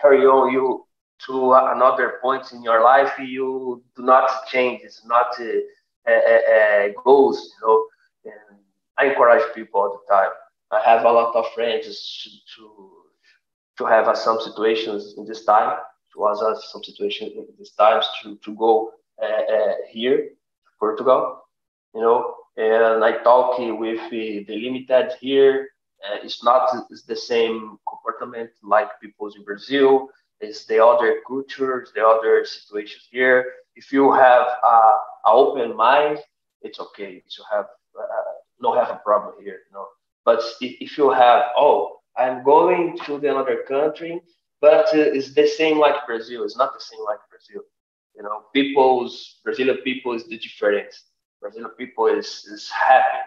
carry 0.01 0.25
on 0.25 0.51
you 0.51 0.85
to 1.25 1.53
another 1.53 2.19
point 2.21 2.51
in 2.53 2.63
your 2.63 2.83
life 2.83 3.11
you 3.19 3.83
do 3.95 4.03
not 4.03 4.29
change 4.47 4.81
it's 4.83 5.05
not 5.05 5.27
uh, 5.39 6.11
uh, 6.11 6.87
goals 7.03 7.53
you 7.53 7.67
know 7.67 7.85
and 8.25 8.57
i 8.97 9.05
encourage 9.05 9.43
people 9.53 9.81
all 9.81 9.91
the 9.91 10.13
time 10.13 10.31
I 10.71 10.81
have 10.81 11.05
a 11.05 11.11
lot 11.11 11.35
of 11.35 11.51
friends 11.53 11.85
to 12.23 12.29
to, 12.55 12.91
to 13.77 13.85
have 13.85 14.07
uh, 14.07 14.15
some 14.15 14.39
situations 14.39 15.15
in 15.17 15.25
this 15.25 15.43
time. 15.45 15.77
It 16.13 16.19
was 16.19 16.41
uh, 16.41 16.59
some 16.71 16.83
situations 16.83 17.31
in 17.35 17.47
this 17.57 17.71
times 17.71 18.07
to 18.21 18.37
to 18.37 18.55
go 18.55 18.91
uh, 19.21 19.25
uh, 19.25 19.73
here, 19.89 20.29
Portugal, 20.79 21.41
you 21.95 22.01
know. 22.01 22.35
And 22.57 23.03
I 23.03 23.23
talk 23.23 23.57
with 23.57 24.01
the, 24.11 24.43
the 24.43 24.55
limited 24.57 25.13
here. 25.21 25.69
Uh, 26.03 26.17
it's 26.23 26.43
not 26.43 26.69
it's 26.89 27.03
the 27.03 27.15
same 27.15 27.77
comportment 27.87 28.51
like 28.61 28.89
people 29.01 29.31
in 29.35 29.43
Brazil. 29.43 30.09
It's 30.41 30.65
the 30.65 30.83
other 30.83 31.21
cultures, 31.27 31.91
the 31.93 32.05
other 32.05 32.45
situations 32.45 33.07
here. 33.11 33.45
If 33.75 33.91
you 33.91 34.11
have 34.11 34.47
a, 34.63 34.91
open 35.27 35.75
mind, 35.75 36.19
it's 36.61 36.79
okay. 36.79 37.23
to 37.35 37.43
have 37.51 37.65
uh, 37.99 38.31
no 38.59 38.73
have 38.73 38.89
a 38.89 38.99
problem 39.03 39.35
here, 39.43 39.59
know 39.71 39.87
but 40.29 40.43
if 40.61 40.95
you 40.95 41.09
have, 41.09 41.45
oh, 41.57 42.01
I'm 42.15 42.43
going 42.43 42.97
to 43.05 43.17
the 43.17 43.31
another 43.31 43.63
country, 43.67 44.21
but 44.61 44.85
uh, 44.93 45.17
it's 45.17 45.33
the 45.33 45.47
same 45.47 45.79
like 45.79 46.05
Brazil. 46.05 46.43
It's 46.43 46.55
not 46.55 46.71
the 46.73 46.79
same 46.79 47.03
like 47.03 47.19
Brazil. 47.31 47.63
You 48.15 48.21
know, 48.21 48.43
people's 48.53 49.39
Brazilian 49.43 49.77
people 49.77 50.13
is 50.13 50.27
the 50.27 50.37
difference. 50.37 51.03
Brazilian 51.41 51.71
people 51.77 52.05
is 52.07 52.45
is 52.53 52.69
happy 52.69 53.23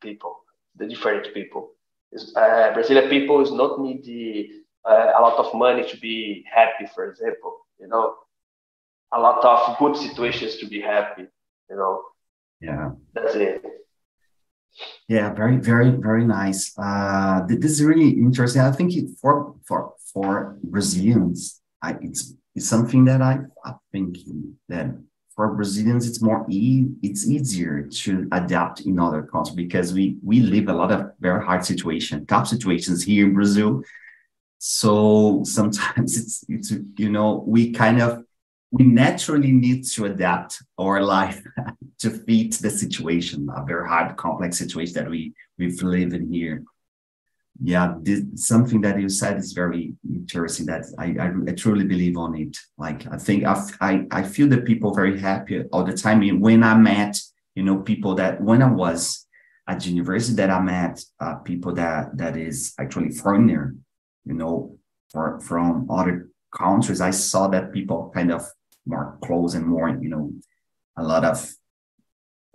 people, 0.00 0.36
the 0.76 0.86
different 0.86 1.34
people. 1.34 1.72
Is 2.12 2.36
uh, 2.36 2.70
Brazilian 2.74 3.08
people 3.08 3.40
is 3.40 3.50
not 3.50 3.80
need 3.80 4.04
the, 4.04 4.50
uh, 4.88 5.12
a 5.18 5.20
lot 5.20 5.36
of 5.38 5.54
money 5.54 5.88
to 5.90 5.96
be 5.98 6.44
happy. 6.52 6.86
For 6.94 7.10
example, 7.10 7.58
you 7.80 7.88
know, 7.88 8.14
a 9.12 9.20
lot 9.20 9.44
of 9.44 9.78
good 9.78 9.96
situations 9.96 10.56
to 10.56 10.66
be 10.66 10.80
happy. 10.80 11.26
You 11.70 11.76
know. 11.76 12.02
Yeah. 12.60 12.90
That's 13.14 13.34
it. 13.34 13.64
Yeah, 15.08 15.32
very, 15.32 15.56
very, 15.56 15.90
very 15.90 16.24
nice. 16.24 16.74
Uh, 16.78 17.42
this 17.46 17.72
is 17.72 17.82
really 17.82 18.10
interesting. 18.10 18.62
I 18.62 18.72
think 18.72 18.94
it, 18.94 19.06
for 19.20 19.54
for 19.66 19.94
for 20.12 20.58
Brazilians, 20.62 21.60
I, 21.82 21.96
it's 22.00 22.34
it's 22.54 22.68
something 22.68 23.04
that 23.04 23.22
I 23.22 23.40
I 23.64 23.74
think 23.92 24.18
that 24.68 24.86
for 25.34 25.54
Brazilians 25.54 26.08
it's 26.08 26.20
more 26.20 26.44
e 26.50 26.86
it's 27.02 27.28
easier 27.28 27.82
to 27.82 28.28
adapt 28.32 28.80
in 28.80 28.98
other 28.98 29.22
countries 29.22 29.56
because 29.56 29.94
we 29.94 30.16
we 30.22 30.40
live 30.40 30.68
a 30.68 30.72
lot 30.72 30.90
of 30.92 31.12
very 31.20 31.44
hard 31.44 31.64
situations, 31.64 32.26
tough 32.26 32.48
situations 32.48 33.04
here 33.04 33.26
in 33.26 33.34
Brazil. 33.34 33.82
So 34.58 35.42
sometimes 35.44 36.16
it's 36.22 36.44
it's 36.48 36.72
you 36.96 37.10
know 37.10 37.44
we 37.46 37.72
kind 37.72 38.00
of 38.00 38.24
we 38.70 38.84
naturally 38.84 39.52
need 39.52 39.84
to 39.84 40.06
adapt 40.06 40.62
our 40.78 41.02
life 41.02 41.42
to 42.00 42.10
fit 42.10 42.52
the 42.54 42.70
situation, 42.70 43.48
a 43.54 43.64
very 43.64 43.88
hard, 43.88 44.16
complex 44.16 44.58
situation 44.58 44.94
that 44.94 45.10
we 45.10 45.32
we've 45.58 45.82
lived 45.82 46.14
in 46.14 46.32
here. 46.32 46.62
Yeah, 47.62 47.94
this, 48.02 48.22
something 48.34 48.82
that 48.82 49.00
you 49.00 49.08
said 49.08 49.38
is 49.38 49.52
very 49.52 49.94
interesting. 50.06 50.66
That 50.66 50.84
I, 50.98 51.16
I, 51.18 51.32
I 51.48 51.54
truly 51.54 51.84
believe 51.84 52.18
on 52.18 52.36
it. 52.36 52.56
Like 52.76 53.06
I 53.10 53.16
think 53.16 53.44
I, 53.44 53.62
I 53.80 54.06
I 54.10 54.22
feel 54.24 54.48
the 54.48 54.58
people 54.58 54.92
very 54.92 55.18
happy 55.18 55.62
all 55.72 55.84
the 55.84 55.96
time. 55.96 56.20
When 56.40 56.62
I 56.62 56.76
met, 56.76 57.18
you 57.54 57.62
know, 57.62 57.78
people 57.78 58.14
that 58.16 58.42
when 58.42 58.62
I 58.62 58.70
was 58.70 59.26
at 59.66 59.86
university, 59.86 60.36
that 60.36 60.50
I 60.50 60.60
met 60.60 61.02
uh, 61.18 61.36
people 61.36 61.72
that 61.74 62.16
that 62.18 62.36
is 62.36 62.74
actually 62.78 63.10
foreigner, 63.10 63.74
you 64.26 64.34
know, 64.34 64.76
for, 65.10 65.40
from 65.40 65.90
other 65.90 66.28
countries. 66.54 67.00
I 67.00 67.10
saw 67.10 67.48
that 67.48 67.72
people 67.72 68.10
kind 68.14 68.32
of 68.32 68.44
more 68.84 69.18
close 69.22 69.54
and 69.54 69.66
more, 69.66 69.88
you 69.88 70.08
know, 70.08 70.32
a 70.96 71.02
lot 71.02 71.24
of 71.24 71.50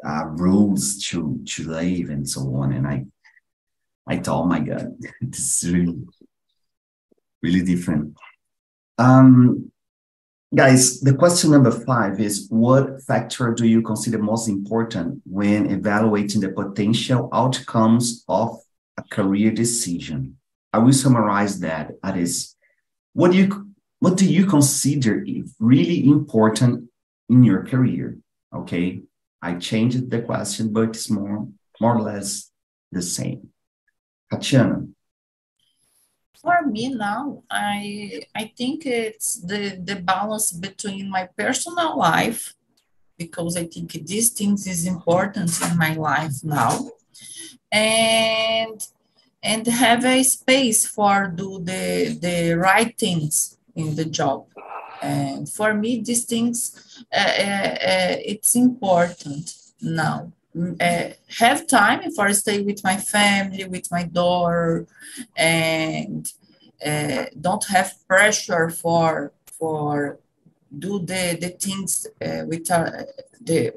uh, 0.06 0.26
rules 0.26 0.98
to 0.98 1.42
to 1.46 1.70
live 1.70 2.10
and 2.10 2.28
so 2.28 2.42
on. 2.56 2.74
And 2.74 2.88
I 2.88 3.06
I 4.08 4.18
thought, 4.18 4.44
oh 4.44 4.46
my 4.46 4.60
God, 4.60 4.98
this 5.22 5.64
is 5.64 5.72
really 5.72 6.00
really 7.42 7.64
different. 7.64 8.16
Um, 8.98 9.72
guys, 10.54 11.00
the 11.02 11.14
question 11.14 11.52
number 11.52 11.72
five 11.72 12.20
is: 12.20 12.48
What 12.50 13.02
factor 13.04 13.54
do 13.54 13.68
you 13.68 13.82
consider 13.82 14.18
most 14.18 14.48
important 14.48 15.22
when 15.26 15.70
evaluating 15.70 16.42
the 16.42 16.50
potential 16.50 17.30
outcomes 17.32 18.24
of 18.28 18.60
a 18.98 19.04
career 19.04 19.52
decision? 19.52 20.38
I 20.74 20.80
will 20.80 20.94
summarize 20.94 21.60
that. 21.60 21.92
That 22.02 22.18
is, 22.18 22.56
what 23.14 23.32
do 23.32 23.38
you 23.38 23.68
what 24.00 24.18
do 24.18 24.26
you 24.26 24.46
consider 24.46 25.24
really 25.60 26.08
important 26.08 26.90
in 27.30 27.44
your 27.44 27.66
career? 27.66 28.18
Okay, 28.54 29.04
I 29.42 29.56
changed 29.56 30.10
the 30.10 30.22
question, 30.22 30.74
but 30.74 30.90
it's 30.90 31.10
more 31.10 31.48
more 31.80 31.96
or 31.98 32.02
less 32.02 32.52
the 32.92 33.02
same. 33.02 33.50
Tatiana. 34.32 34.88
For 36.42 36.66
me 36.66 36.90
now, 36.90 37.44
I 37.52 38.24
I 38.34 38.52
think 38.58 38.86
it's 38.86 39.42
the 39.42 39.78
the 39.84 39.98
balance 39.98 40.52
between 40.52 41.10
my 41.10 41.30
personal 41.38 41.98
life, 41.98 42.56
because 43.18 43.56
I 43.58 43.66
think 43.68 43.92
these 43.92 44.30
things 44.30 44.66
is 44.66 44.88
important 44.88 45.52
in 45.62 45.78
my 45.78 45.94
life 45.94 46.44
now, 46.44 46.90
and 47.72 48.82
and 49.44 49.66
have 49.68 50.06
a 50.06 50.24
space 50.24 50.86
for 50.86 51.28
do 51.28 51.60
the 51.64 52.18
the 52.22 52.54
right 52.54 52.98
things 52.98 53.58
in 53.76 53.96
the 53.96 54.06
job. 54.06 54.46
And 55.02 55.50
for 55.50 55.74
me, 55.74 56.02
these 56.02 56.26
things 56.26 57.04
uh, 57.12 57.18
uh, 57.18 57.76
uh 57.92 58.16
it's 58.32 58.56
important 58.56 59.56
now. 59.82 60.32
Uh, 60.80 61.10
have 61.40 61.66
time 61.66 62.12
for 62.12 62.34
stay 62.34 62.62
with 62.62 62.84
my 62.84 62.98
family, 62.98 63.64
with 63.66 63.90
my 63.90 64.04
daughter, 64.04 64.86
and 65.38 66.30
uh, 66.86 67.26
don't 67.40 67.66
have 67.66 67.94
pressure 68.08 68.70
for 68.70 69.32
for 69.58 70.20
do 70.78 71.00
the 71.00 71.38
the 71.40 71.50
things 71.50 72.08
uh, 72.22 72.44
with 72.46 72.66
the, 72.66 73.74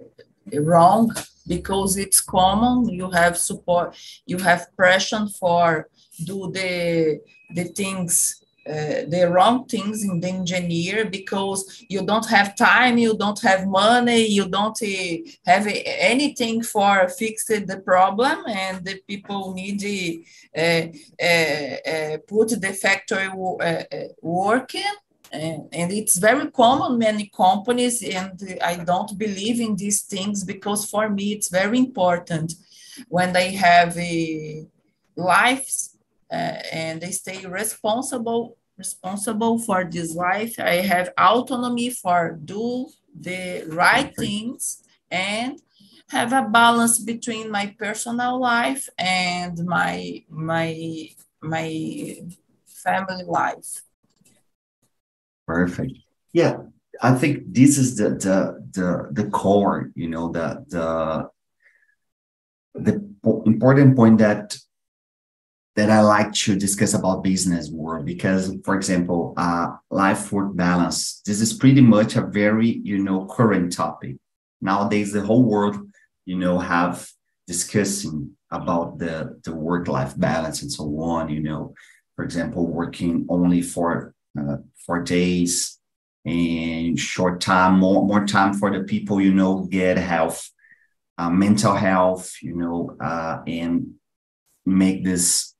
the 0.46 0.60
wrong 0.60 1.14
because 1.46 1.96
it's 1.96 2.20
common 2.20 2.88
you 2.88 3.10
have 3.10 3.36
support 3.36 3.96
you 4.26 4.38
have 4.38 4.74
pressure 4.76 5.26
for 5.38 5.88
do 6.24 6.50
the 6.52 7.20
the 7.54 7.64
things 7.64 8.44
uh, 8.66 9.04
the 9.08 9.28
wrong 9.30 9.66
things 9.66 10.04
in 10.04 10.20
the 10.20 10.28
engineer 10.28 11.04
because 11.04 11.84
you 11.88 12.02
don't 12.02 12.26
have 12.26 12.56
time 12.56 12.96
you 12.96 13.14
don't 13.14 13.42
have 13.42 13.66
money 13.66 14.26
you 14.26 14.48
don't 14.48 14.80
uh, 14.82 15.16
have 15.44 15.66
anything 15.84 16.62
for 16.62 17.06
fix 17.10 17.44
the 17.44 17.82
problem 17.84 18.38
and 18.48 18.82
the 18.82 18.98
people 19.06 19.52
need 19.52 19.84
uh, 20.56 20.86
uh, 21.22 21.90
uh 21.90 22.16
put 22.26 22.48
the 22.58 22.72
factory 22.72 23.28
working 24.22 24.94
and, 25.34 25.68
and 25.72 25.92
it's 25.92 26.16
very 26.16 26.50
common 26.50 26.98
many 26.98 27.30
companies 27.44 28.02
and 28.02 28.58
i 28.62 28.74
don't 28.76 29.18
believe 29.18 29.60
in 29.60 29.74
these 29.76 30.02
things 30.02 30.44
because 30.44 30.88
for 30.88 31.08
me 31.08 31.32
it's 31.32 31.48
very 31.48 31.78
important 31.78 32.54
when 33.08 33.32
they 33.32 33.50
have 33.52 33.96
a 33.98 34.66
lives 35.16 35.96
uh, 36.32 36.58
and 36.72 37.00
they 37.00 37.10
stay 37.10 37.44
responsible 37.46 38.56
responsible 38.76 39.58
for 39.58 39.84
this 39.84 40.14
life. 40.14 40.58
I 40.58 40.76
have 40.82 41.12
autonomy 41.18 41.90
for 41.90 42.38
do 42.44 42.88
the 43.18 43.64
right 43.68 44.12
things 44.16 44.82
and 45.10 45.60
have 46.08 46.32
a 46.32 46.48
balance 46.48 46.98
between 46.98 47.50
my 47.50 47.74
personal 47.78 48.40
life 48.40 48.88
and 48.98 49.64
my 49.64 50.24
my 50.28 51.08
my 51.40 52.16
family 52.66 53.24
life 53.24 53.82
Perfect. 55.46 55.92
Yeah, 56.32 56.56
I 57.02 57.14
think 57.14 57.52
this 57.52 57.78
is 57.78 57.96
the 57.96 58.10
the 58.10 58.64
the 58.72 59.08
the 59.24 59.30
core. 59.30 59.90
You 59.94 60.08
know, 60.08 60.32
the 60.32 60.64
the 60.68 61.28
the 62.74 63.14
important 63.46 63.96
point 63.96 64.18
that 64.18 64.56
that 65.76 65.90
I 65.90 66.02
like 66.02 66.32
to 66.32 66.56
discuss 66.56 66.94
about 66.94 67.24
business 67.24 67.68
world 67.70 68.06
because, 68.06 68.54
for 68.64 68.76
example, 68.76 69.34
uh, 69.36 69.68
life 69.90 70.30
work 70.30 70.54
balance. 70.54 71.20
This 71.26 71.40
is 71.40 71.52
pretty 71.52 71.80
much 71.80 72.14
a 72.16 72.22
very 72.22 72.68
you 72.68 72.98
know 72.98 73.26
current 73.26 73.72
topic 73.72 74.16
nowadays. 74.60 75.12
The 75.12 75.22
whole 75.22 75.42
world, 75.42 75.76
you 76.26 76.36
know, 76.38 76.58
have 76.58 77.08
discussing 77.46 78.30
about 78.50 78.98
the 78.98 79.40
the 79.44 79.54
work 79.54 79.88
life 79.88 80.16
balance 80.16 80.62
and 80.62 80.70
so 80.70 80.84
on. 81.00 81.28
You 81.28 81.40
know, 81.42 81.74
for 82.14 82.24
example, 82.24 82.66
working 82.68 83.26
only 83.28 83.60
for 83.60 84.13
uh, 84.38 84.56
for 84.84 85.02
days 85.02 85.78
and 86.24 86.98
short 86.98 87.40
time, 87.40 87.78
more 87.78 88.04
more 88.06 88.26
time 88.26 88.54
for 88.54 88.70
the 88.70 88.84
people, 88.84 89.20
you 89.20 89.34
know, 89.34 89.60
get 89.60 89.96
health, 89.96 90.50
uh, 91.18 91.30
mental 91.30 91.74
health, 91.74 92.32
you 92.42 92.56
know, 92.56 92.96
uh, 93.00 93.42
and 93.46 93.94
make 94.64 95.04
this 95.04 95.54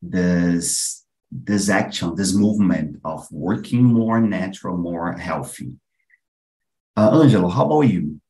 this 0.00 1.04
this 1.30 1.70
action, 1.70 2.14
this 2.14 2.34
movement 2.34 3.00
of 3.04 3.26
working 3.32 3.82
more 3.82 4.20
natural, 4.20 4.76
more 4.76 5.12
healthy. 5.12 5.72
Uh, 6.94 7.22
Angelo, 7.22 7.48
how 7.48 7.64
about 7.64 7.80
you? 7.82 8.20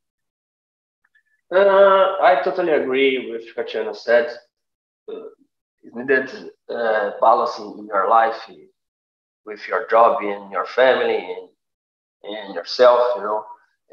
Uh, 1.53 2.17
I 2.23 2.41
totally 2.45 2.73
agree 2.73 3.31
with 3.31 3.43
what 3.55 3.97
said. 3.97 4.31
Uh, 5.13 5.15
needed 5.95 6.31
uh, 6.71 7.11
balancing 7.21 7.75
in 7.79 7.87
your 7.87 8.09
life 8.09 8.49
with 9.45 9.67
your 9.69 9.87
job 9.89 10.23
and 10.23 10.51
your 10.51 10.67
family 10.67 11.17
and, 11.17 11.49
and 12.25 12.55
yourself, 12.55 13.01
you 13.17 13.23
know. 13.23 13.45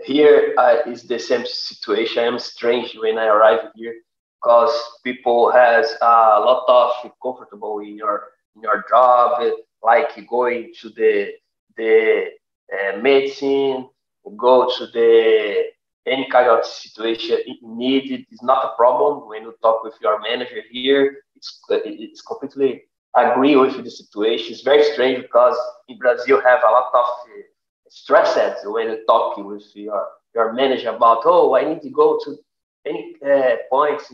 Here 0.06 0.54
uh, 0.58 0.78
is 0.88 1.04
the 1.08 1.20
same 1.20 1.46
situation. 1.46 2.24
I'm 2.24 2.40
strange 2.40 2.96
when 2.98 3.18
I 3.18 3.26
arrive 3.26 3.60
here 3.76 3.94
because 4.42 4.72
people 5.04 5.52
has 5.52 5.94
a 6.02 6.40
lot 6.40 6.64
of 6.68 7.12
comfortable 7.22 7.80
in 7.80 7.98
your 7.98 8.24
in 8.56 8.62
your 8.62 8.84
job, 8.90 9.42
like 9.84 10.10
going 10.30 10.72
to 10.82 10.90
the 10.90 11.34
the 11.76 12.28
uh, 12.74 12.98
medicine, 12.98 13.90
go 14.38 14.70
to 14.78 14.88
the 14.88 15.66
any 16.08 16.28
kind 16.30 16.50
of 16.50 16.66
situation 16.66 17.38
needed 17.62 18.26
is 18.32 18.42
not 18.42 18.66
a 18.66 18.76
problem 18.76 19.28
when 19.28 19.44
you 19.44 19.54
talk 19.62 19.84
with 19.84 19.94
your 20.02 20.20
manager 20.22 20.62
here. 20.72 21.18
It's 21.36 21.60
it's 21.70 22.22
completely 22.22 22.84
agree 23.16 23.56
with 23.56 23.84
the 23.84 23.92
situation. 23.92 24.54
It's 24.54 24.62
very 24.62 24.84
strange 24.94 25.22
because 25.22 25.58
in 25.88 25.98
Brazil 25.98 26.42
have 26.42 26.60
a 26.64 26.72
lot 26.72 26.92
of 26.94 27.06
uh, 27.06 27.42
stresses 27.90 28.58
when 28.66 28.90
you 28.90 29.06
talk 29.08 29.38
with 29.38 29.64
your 29.76 30.08
your 30.36 30.54
manager 30.54 30.90
about 30.90 31.22
oh 31.26 31.56
I 31.56 31.64
need 31.68 31.82
to 31.82 31.90
go 31.90 32.20
to 32.24 32.38
any 32.86 33.16
uh, 33.26 33.56
points 33.70 34.12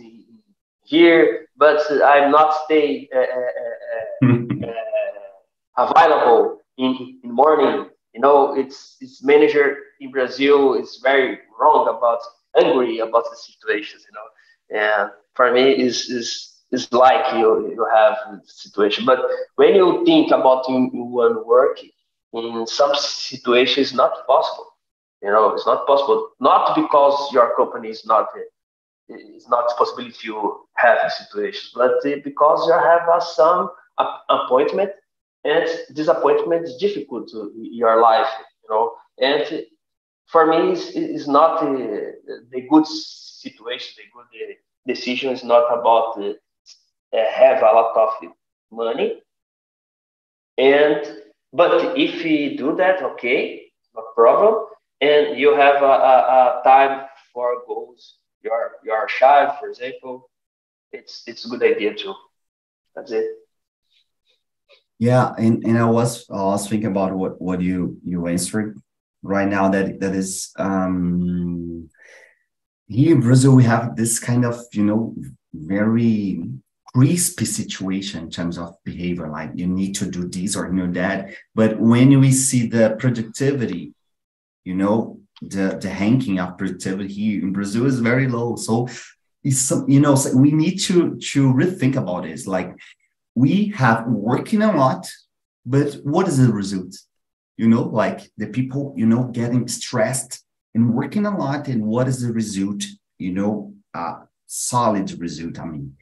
here, 0.84 1.47
but 1.58 1.81
I'm 1.91 2.31
not 2.31 2.53
stay 2.65 3.10
uh, 3.13 3.19
uh, 3.19 4.27
uh, 4.27 4.67
uh 4.67 5.89
available 5.89 6.62
in 6.77 7.19
in 7.23 7.31
morning. 7.31 7.89
You 8.13 8.21
know, 8.21 8.55
it's 8.55 8.97
it's 9.01 9.23
manager 9.23 9.77
in 9.99 10.12
Brazil 10.12 10.75
is 10.75 10.99
very 11.03 11.39
wrong 11.60 11.88
about 11.89 12.19
angry 12.58 12.99
about 12.99 13.25
the 13.29 13.36
situations. 13.36 14.05
You 14.08 14.13
know, 14.15 14.81
and 14.81 15.12
for 15.34 15.51
me 15.51 15.71
is 15.71 16.10
is 16.10 16.55
it's 16.71 16.91
like 16.91 17.34
you, 17.36 17.71
you 17.71 17.88
have 17.93 18.17
situation. 18.45 19.06
But 19.06 19.19
when 19.56 19.75
you 19.75 20.04
think 20.06 20.32
about 20.32 20.67
in, 20.69 20.91
in 20.93 21.12
one 21.12 21.45
work, 21.45 21.80
in 22.34 22.67
some 22.67 22.93
situations, 22.95 23.93
not 23.93 24.12
possible. 24.28 24.67
You 25.21 25.32
know, 25.32 25.51
it's 25.54 25.65
not 25.65 25.88
possible. 25.88 26.30
Not 26.39 26.75
because 26.75 27.32
your 27.34 27.56
company 27.56 27.89
is 27.89 28.06
not 28.06 28.28
it's 29.08 29.47
not 29.49 29.69
possible 29.78 30.10
to 30.12 30.60
have 30.75 31.12
situations, 31.12 31.71
but 31.75 31.91
because 32.23 32.67
you 32.67 32.73
have 32.73 33.08
a, 33.13 33.21
some 33.21 33.69
appointment, 34.30 34.91
and 35.43 35.67
this 35.89 36.08
appointment 36.08 36.63
is 36.63 36.75
difficult 36.78 37.30
to 37.30 37.51
your 37.56 38.01
life. 38.01 38.28
You 38.63 38.75
know, 38.75 38.91
and 39.19 39.65
for 40.25 40.47
me, 40.47 40.71
it's, 40.71 40.89
it's 40.95 41.28
not 41.28 41.62
the, 41.62 42.13
the 42.51 42.62
good 42.69 42.88
situation. 42.88 43.93
The 43.97 44.04
good 44.13 44.51
uh, 44.51 44.54
decision 44.88 45.32
is 45.32 45.43
not 45.43 45.65
about 45.71 46.15
the 46.15 46.32
uh, 46.32 46.34
have 47.15 47.62
a 47.62 47.65
lot 47.65 47.95
of 47.95 48.30
money. 48.71 49.21
And 50.58 51.01
but 51.54 51.97
if 51.97 52.23
we 52.23 52.58
do 52.58 52.75
that, 52.75 53.01
okay, 53.01 53.71
no 53.95 54.04
problem. 54.13 54.65
And 55.01 55.38
you 55.38 55.56
have 55.56 55.82
a, 55.82 55.86
a, 55.86 56.60
a 56.60 56.62
time 56.63 57.08
for 57.34 57.63
goals. 57.67 58.17
Your 58.41 58.73
your 58.84 59.08
child, 59.08 59.58
for 59.60 59.69
example, 59.69 60.30
it's 60.91 61.23
it's 61.28 61.45
a 61.45 61.49
good 61.49 61.63
idea 61.63 61.93
too. 61.93 62.13
That's 62.95 63.12
it. 63.12 63.25
Yeah, 64.97 65.34
and, 65.38 65.63
and 65.65 65.78
I 65.78 65.86
was 65.86 66.30
I 66.30 66.41
was 66.43 66.69
thinking 66.69 66.88
about 66.88 67.13
what 67.13 67.41
what 67.41 67.62
you 67.62 67.97
you 68.04 68.28
answered 68.28 68.80
right 69.21 69.47
now 69.47 69.69
that 69.69 69.99
that 69.99 70.15
is 70.15 70.51
um 70.58 71.89
here 72.88 73.15
in 73.15 73.21
Brazil 73.21 73.56
we 73.56 73.63
have 73.63 73.95
this 73.95 74.19
kind 74.19 74.45
of 74.45 74.62
you 74.71 74.86
know 74.86 75.15
very 75.54 76.43
crispy 76.95 77.43
situation 77.43 78.23
in 78.23 78.29
terms 78.29 78.58
of 78.58 78.81
behavior, 78.86 79.27
like 79.27 79.51
you 79.53 79.67
need 79.67 79.93
to 79.93 80.10
do 80.10 80.29
this 80.29 80.55
or 80.55 80.71
know 80.71 80.89
that. 80.93 81.29
But 81.53 81.77
when 81.77 82.21
we 82.21 82.31
see 82.31 82.67
the 82.67 82.95
productivity, 82.97 83.93
you 84.63 84.75
know, 84.75 85.19
the 85.41 85.77
the 85.81 85.89
ranking 85.89 86.39
of 86.39 86.58
productivity 86.58 87.13
here 87.13 87.41
in 87.41 87.51
Brazil 87.51 87.86
is 87.86 87.99
very 87.99 88.29
low. 88.29 88.55
So 88.55 88.88
it's 89.43 89.60
some, 89.60 89.89
you 89.89 89.99
know, 89.99 90.15
so 90.15 90.38
we 90.38 90.51
need 90.51 90.77
to 90.88 91.17
to 91.34 91.53
rethink 91.53 91.97
about 91.97 92.23
this. 92.23 92.47
Like 92.47 92.73
we 93.36 93.73
have 93.75 94.08
working 94.08 94.62
a 94.62 94.71
lot, 94.71 95.05
but 95.65 95.95
what 96.03 96.29
is 96.29 96.38
the 96.38 96.53
result? 96.53 96.95
You 97.58 97.67
know, 97.67 97.84
like 97.84 98.31
the 98.38 98.47
people, 98.47 98.93
you 98.95 99.05
know, 99.05 99.25
getting 99.25 99.67
stressed 99.67 100.45
and 100.73 100.93
working 100.93 101.25
a 101.25 101.38
lot, 101.38 101.67
and 101.67 101.86
what 101.86 102.08
is 102.08 102.21
the 102.21 102.31
result? 102.31 102.84
You 103.17 103.34
know, 103.34 103.73
uh, 103.93 104.15
solid 104.47 105.12
result. 105.19 105.60
I 105.60 105.65
mean, 105.65 105.97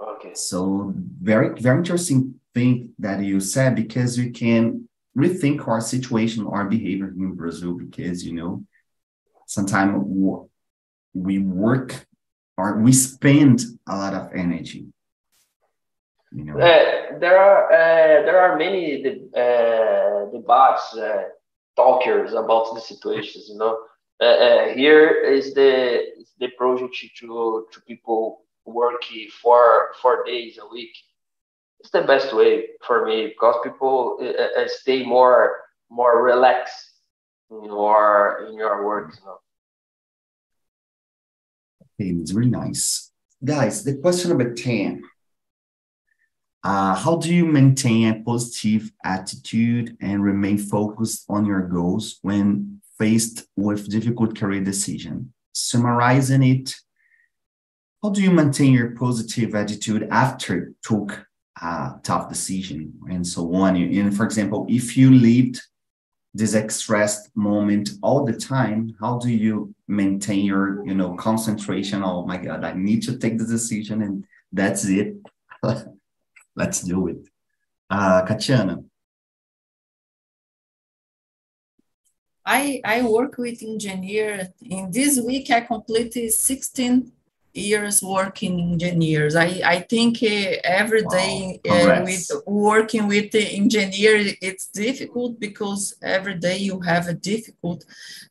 Okay. 0.00 0.34
so 0.34 0.92
very, 0.96 1.60
very 1.60 1.78
interesting 1.78 2.34
thing 2.54 2.90
that 2.98 3.22
you 3.22 3.40
said 3.40 3.74
because 3.74 4.18
we 4.18 4.30
can 4.30 4.88
rethink 5.16 5.66
our 5.68 5.80
situation, 5.80 6.46
our 6.46 6.64
behavior 6.64 7.08
in 7.08 7.34
Brazil, 7.34 7.74
because 7.74 8.24
you 8.24 8.34
know, 8.34 8.64
sometimes 9.46 10.04
we 11.14 11.38
work 11.38 12.06
or 12.56 12.78
we 12.78 12.92
spend 12.92 13.62
a 13.88 13.96
lot 13.96 14.14
of 14.14 14.32
energy. 14.34 14.86
You 16.32 16.44
know, 16.44 16.54
Uh, 16.58 17.18
there 17.18 17.38
are 17.38 17.72
uh, 17.72 18.22
there 18.26 18.38
are 18.40 18.56
many 18.56 19.06
uh, 19.06 20.30
debates, 20.32 20.96
uh, 20.96 21.24
talkers 21.76 22.32
about 22.32 22.74
the 22.74 22.80
situations. 22.80 23.48
You 23.48 23.58
know, 23.58 23.78
uh, 24.20 24.24
uh, 24.24 24.74
here 24.74 25.08
is 25.22 25.54
the 25.54 26.02
the 26.40 26.48
project 26.58 26.94
to 27.20 27.66
to 27.72 27.80
people 27.82 28.43
work 28.64 29.02
four 29.42 29.92
four 30.00 30.24
days 30.24 30.58
a 30.58 30.66
week. 30.72 30.96
It's 31.80 31.90
the 31.90 32.02
best 32.02 32.34
way 32.34 32.68
for 32.82 33.06
me 33.06 33.28
because 33.28 33.56
people 33.62 34.18
uh, 34.20 34.66
stay 34.66 35.04
more 35.04 35.60
more 35.90 36.22
relaxed 36.22 36.90
in 37.50 37.64
your 37.64 38.46
in 38.48 38.54
your 38.54 38.84
work. 38.84 39.14
You 39.18 39.26
know. 39.26 39.38
Okay, 42.00 42.10
it's 42.10 42.32
really 42.32 42.50
nice. 42.50 43.10
Guys, 43.44 43.84
the 43.84 43.96
question 43.96 44.30
number 44.30 44.54
10. 44.54 45.02
Uh, 46.64 46.94
how 46.94 47.16
do 47.16 47.32
you 47.32 47.44
maintain 47.44 48.08
a 48.08 48.22
positive 48.22 48.90
attitude 49.04 49.96
and 50.00 50.24
remain 50.24 50.56
focused 50.56 51.26
on 51.28 51.44
your 51.44 51.60
goals 51.60 52.18
when 52.22 52.80
faced 52.98 53.46
with 53.54 53.90
difficult 53.90 54.34
career 54.34 54.64
decision? 54.64 55.32
Summarizing 55.52 56.42
it, 56.42 56.74
how 58.04 58.10
do 58.10 58.20
you 58.20 58.30
maintain 58.30 58.74
your 58.74 58.90
positive 58.90 59.54
attitude 59.54 60.06
after 60.10 60.74
took 60.82 61.26
a 61.62 61.94
tough 62.02 62.28
decision 62.28 62.92
and 63.08 63.26
so 63.26 63.54
on? 63.54 63.76
And 63.76 64.14
for 64.14 64.26
example, 64.26 64.66
if 64.68 64.94
you 64.94 65.10
lived 65.10 65.62
this 66.34 66.52
expressed 66.52 67.34
moment 67.34 67.90
all 68.02 68.24
the 68.24 68.32
time 68.32 68.92
how 69.00 69.16
do 69.18 69.30
you 69.30 69.72
maintain 69.86 70.44
your 70.44 70.84
you 70.84 70.92
know 70.92 71.14
concentration 71.14 72.02
oh 72.02 72.26
my 72.26 72.36
god 72.36 72.64
i 72.64 72.72
need 72.72 73.00
to 73.00 73.16
take 73.16 73.38
the 73.38 73.46
decision 73.46 74.02
and 74.02 74.24
that's 74.50 74.84
it 74.84 75.14
let's 76.56 76.80
do 76.80 77.06
it 77.06 77.28
uh 77.88 78.22
katiana 78.26 78.82
I, 82.46 82.82
I 82.84 83.00
work 83.00 83.38
with 83.38 83.62
engineer. 83.62 84.52
In 84.60 84.90
this 84.90 85.18
week, 85.18 85.50
I 85.50 85.62
completed 85.62 86.30
16 86.30 87.10
years 87.54 88.02
working 88.02 88.60
engineers. 88.60 89.36
I, 89.36 89.60
I 89.64 89.80
think 89.80 90.22
uh, 90.22 90.56
every 90.64 91.02
Wow. 91.02 91.10
day 91.10 91.60
uh, 91.68 92.02
with 92.02 92.30
working 92.46 93.06
with 93.08 93.30
the 93.30 93.44
engineer, 93.56 94.34
it's 94.42 94.66
difficult 94.66 95.38
because 95.40 95.94
every 96.02 96.34
day 96.34 96.58
you 96.58 96.80
have 96.80 97.08
a 97.08 97.14
difficult 97.14 97.84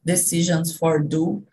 decisions 0.06 0.78
for 0.78 1.00
do. 1.00 1.44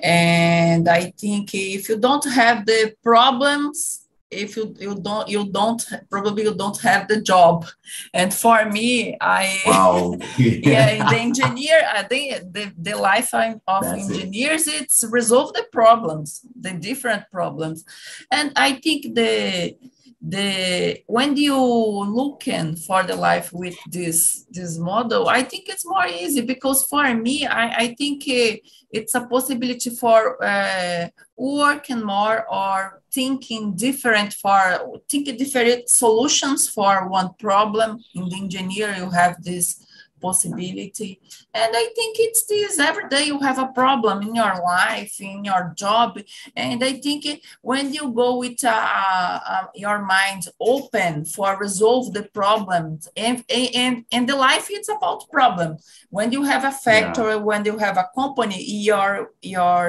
And 0.00 0.88
I 0.88 1.12
think 1.18 1.54
if 1.54 1.88
you 1.88 1.98
don't 1.98 2.24
have 2.24 2.66
the 2.66 2.94
problems, 3.02 3.99
if 4.30 4.56
you, 4.56 4.74
you 4.78 4.94
don't 4.94 5.28
you 5.28 5.50
don't 5.50 5.84
probably 6.10 6.44
you 6.44 6.54
don't 6.54 6.80
have 6.80 7.08
the 7.08 7.20
job. 7.20 7.66
And 8.14 8.32
for 8.32 8.64
me, 8.66 9.16
I 9.20 9.60
wow 9.66 10.16
yeah 10.38 11.08
the 11.10 11.16
engineer 11.16 11.82
i 11.92 12.02
think 12.02 12.52
the, 12.52 12.72
the 12.78 12.94
life 12.96 13.32
of 13.34 13.82
That's 13.82 14.08
it. 14.08 14.14
engineers 14.14 14.66
it's 14.66 15.04
resolve 15.04 15.52
the 15.54 15.66
problems 15.72 16.40
the 16.58 16.72
different 16.72 17.24
problems 17.30 17.84
and 18.30 18.52
i 18.56 18.72
think 18.72 19.14
the 19.14 19.76
the 20.22 21.02
when 21.06 21.36
you 21.36 21.56
looking 21.56 22.76
for 22.76 23.02
the 23.02 23.16
life 23.16 23.52
with 23.52 23.76
this 23.88 24.44
this 24.50 24.78
model 24.78 25.28
i 25.28 25.42
think 25.42 25.68
it's 25.68 25.86
more 25.86 26.06
easy 26.06 26.42
because 26.42 26.84
for 26.84 27.14
me 27.14 27.46
i 27.46 27.68
i 27.84 27.94
think 27.94 28.28
eh, 28.28 28.56
it's 28.90 29.14
a 29.14 29.26
possibility 29.26 29.88
for 29.90 30.42
uh, 30.44 31.08
working 31.36 32.02
more 32.04 32.44
or 32.52 32.99
thinking 33.12 33.74
different 33.74 34.32
for 34.34 35.00
thinking 35.08 35.36
different 35.36 35.88
solutions 35.88 36.68
for 36.68 37.08
one 37.08 37.34
problem. 37.38 38.04
In 38.14 38.28
the 38.28 38.36
engineer 38.36 38.94
you 38.94 39.10
have 39.10 39.42
this 39.42 39.84
possibility. 40.20 41.20
And 41.54 41.70
i 41.74 41.86
think 41.96 42.16
it's 42.26 42.42
this 42.46 42.78
every 42.78 43.08
day 43.08 43.24
you 43.30 43.38
have 43.40 43.58
a 43.58 43.68
problem 43.82 44.16
in 44.26 44.34
your 44.42 44.54
life 44.76 45.14
in 45.20 45.44
your 45.50 45.72
job 45.84 46.18
and 46.56 46.82
i 46.84 46.92
think 47.04 47.20
it- 47.26 47.40
when 47.62 47.92
you 47.96 48.04
go 48.12 48.28
with 48.42 48.62
uh, 48.64 49.40
uh, 49.52 49.66
your 49.74 49.98
mind 50.16 50.42
open 50.60 51.24
for 51.24 51.56
resolve 51.58 52.12
the 52.16 52.24
problems 52.40 53.08
and, 53.16 53.44
and 53.50 54.04
and 54.12 54.28
the 54.28 54.36
life 54.36 54.66
it's 54.70 54.88
about 54.88 55.28
problem. 55.30 55.70
When 56.10 56.32
you 56.32 56.42
have 56.44 56.64
a 56.64 56.72
factory 56.86 57.36
when 57.50 57.64
you 57.64 57.78
have 57.78 57.96
a 57.96 58.08
company 58.20 58.58
your 58.90 59.30
your 59.42 59.84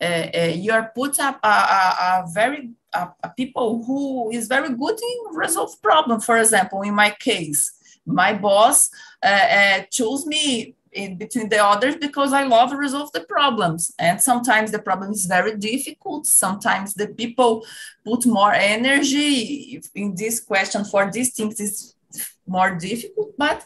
uh, 0.00 0.04
uh, 0.04 0.52
you're 0.64 0.90
put 0.94 1.18
up 1.20 1.38
a, 1.42 1.48
a, 1.48 1.82
a 2.00 2.24
very 2.32 2.70
a, 2.92 3.08
a 3.22 3.28
people 3.30 3.84
who 3.86 4.30
is 4.30 4.46
very 4.48 4.70
good 4.82 4.98
in 5.10 5.36
resolve 5.36 5.80
problem. 5.82 6.20
For 6.20 6.38
example 6.38 6.82
in 6.82 6.94
my 6.94 7.10
case 7.28 7.72
my 8.06 8.32
boss 8.34 8.90
uh, 9.22 9.26
uh, 9.26 9.82
choose 9.90 10.26
me 10.26 10.74
in 10.92 11.16
between 11.16 11.48
the 11.48 11.64
others 11.64 11.96
because 11.96 12.32
I 12.32 12.44
love 12.44 12.70
to 12.70 12.76
resolve 12.76 13.12
the 13.12 13.22
problems. 13.22 13.92
And 13.98 14.20
sometimes 14.20 14.70
the 14.70 14.78
problem 14.78 15.12
is 15.12 15.24
very 15.26 15.56
difficult. 15.56 16.26
Sometimes 16.26 16.94
the 16.94 17.08
people 17.08 17.64
put 18.04 18.26
more 18.26 18.52
energy 18.52 19.80
in 19.94 20.14
this 20.14 20.40
question 20.40 20.84
for 20.84 21.10
these 21.10 21.34
things 21.34 21.60
is 21.60 21.94
more 22.46 22.76
difficult. 22.76 23.32
But 23.38 23.64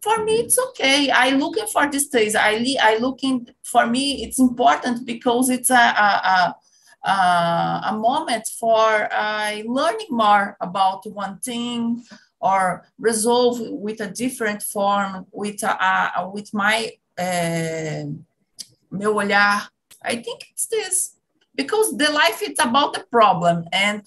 for 0.00 0.24
me, 0.24 0.32
it's 0.32 0.58
okay. 0.58 1.10
I 1.10 1.30
looking 1.30 1.66
for 1.66 1.88
these 1.90 2.08
days. 2.08 2.34
I 2.34 2.56
li- 2.56 2.78
I 2.82 2.96
looking 2.96 3.48
for 3.62 3.86
me. 3.86 4.24
It's 4.24 4.40
important 4.40 5.06
because 5.06 5.48
it's 5.50 5.70
a 5.70 5.74
a, 5.74 6.10
a, 6.34 7.08
a, 7.08 7.82
a 7.90 7.98
moment 7.98 8.48
for 8.58 9.08
uh, 9.12 9.62
learning 9.64 10.08
more 10.10 10.56
about 10.60 11.06
one 11.06 11.38
thing 11.38 12.02
or 12.42 12.84
resolve 12.98 13.60
with 13.60 14.00
a 14.00 14.08
different 14.08 14.62
form, 14.62 15.26
with 15.30 15.62
a, 15.62 15.72
a 16.16 16.28
with 16.28 16.52
my 16.52 16.90
uh, 17.18 18.04
meu 18.90 19.14
olhar. 19.14 19.68
I 20.02 20.16
think 20.16 20.42
it's 20.50 20.66
this 20.66 21.16
because 21.54 21.96
the 21.96 22.10
life 22.10 22.42
is 22.42 22.58
about 22.58 22.94
the 22.94 23.04
problem 23.10 23.64
and 23.72 24.02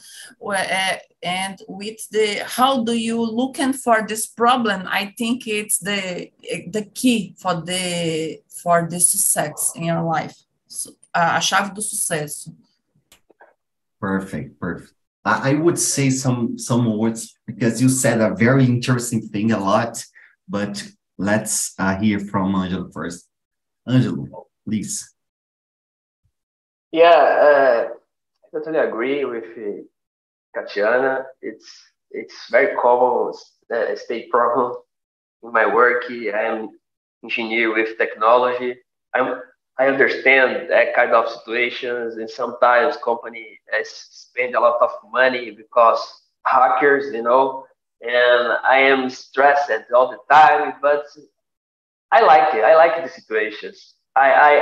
uh, 0.46 0.98
and 1.24 1.62
with 1.68 2.10
the 2.10 2.44
how 2.46 2.84
do 2.84 2.94
you 2.94 3.24
looking 3.24 3.72
for 3.72 4.04
this 4.08 4.26
problem 4.26 4.84
i 4.88 5.14
think 5.18 5.48
it's 5.48 5.78
the 5.78 6.32
the 6.72 6.84
key 6.94 7.36
for 7.38 7.62
the 7.62 8.42
for 8.66 8.88
the 8.90 9.00
success 9.00 9.74
in 9.76 9.84
your 9.84 10.02
life. 10.02 10.36
So, 10.68 10.92
a 11.14 11.40
chave 11.40 11.72
do 11.74 11.82
sucesso. 11.82 12.52
Perfect 14.00 14.60
perfect 14.60 14.94
I 15.26 15.56
would 15.56 15.80
say 15.80 16.12
some 16.12 16.58
some 16.60 16.98
words 16.98 17.36
because 17.48 17.82
you 17.82 17.90
said 17.90 18.22
a 18.22 18.36
very 18.36 18.66
interesting 18.66 19.22
thing 19.28 19.52
a 19.52 19.60
lot, 19.60 20.04
but 20.48 20.84
let's 21.18 21.74
uh, 21.80 21.98
hear 21.98 22.20
from 22.20 22.54
Angelo 22.54 22.92
first. 22.92 23.28
Angelo, 23.88 24.46
please. 24.64 25.12
Yeah, 26.92 27.10
uh, 27.10 27.88
I 28.44 28.58
totally 28.58 28.78
agree 28.78 29.26
with 29.26 29.46
uh, 29.58 29.82
Katiana. 30.56 31.26
It's 31.42 31.68
it's 32.12 32.36
very 32.52 32.76
common 32.76 33.34
uh, 33.74 33.96
state 33.96 34.30
problem 34.30 34.76
in 35.42 35.52
my 35.52 35.66
work. 35.74 36.04
I 36.10 36.44
am 36.52 36.70
engineer 37.24 37.74
with 37.74 37.98
technology. 37.98 38.76
I'm 39.16 39.42
I 39.80 39.88
understand 39.88 40.70
that 40.70 40.94
kind 40.96 41.14
of 41.14 41.28
situations, 41.30 42.16
and 42.18 42.30
sometimes 42.30 42.98
company 43.04 43.60
uh, 43.74 43.78
spend 43.84 44.56
a 44.56 44.60
lot 44.60 44.78
of 44.82 44.92
money 45.12 45.52
because 45.52 46.00
hackers, 46.46 47.14
you 47.14 47.24
know, 47.24 47.66
and 48.02 48.54
I 48.68 48.78
am 48.80 49.10
stressed 49.10 49.72
all 49.96 50.10
the 50.12 50.20
time. 50.34 50.74
But 50.82 51.04
I 52.12 52.22
like 52.22 52.54
it. 52.54 52.64
I 52.64 52.76
like 52.76 53.04
the 53.04 53.10
situations. 53.10 53.96
I 54.16 54.30
I, 54.32 54.54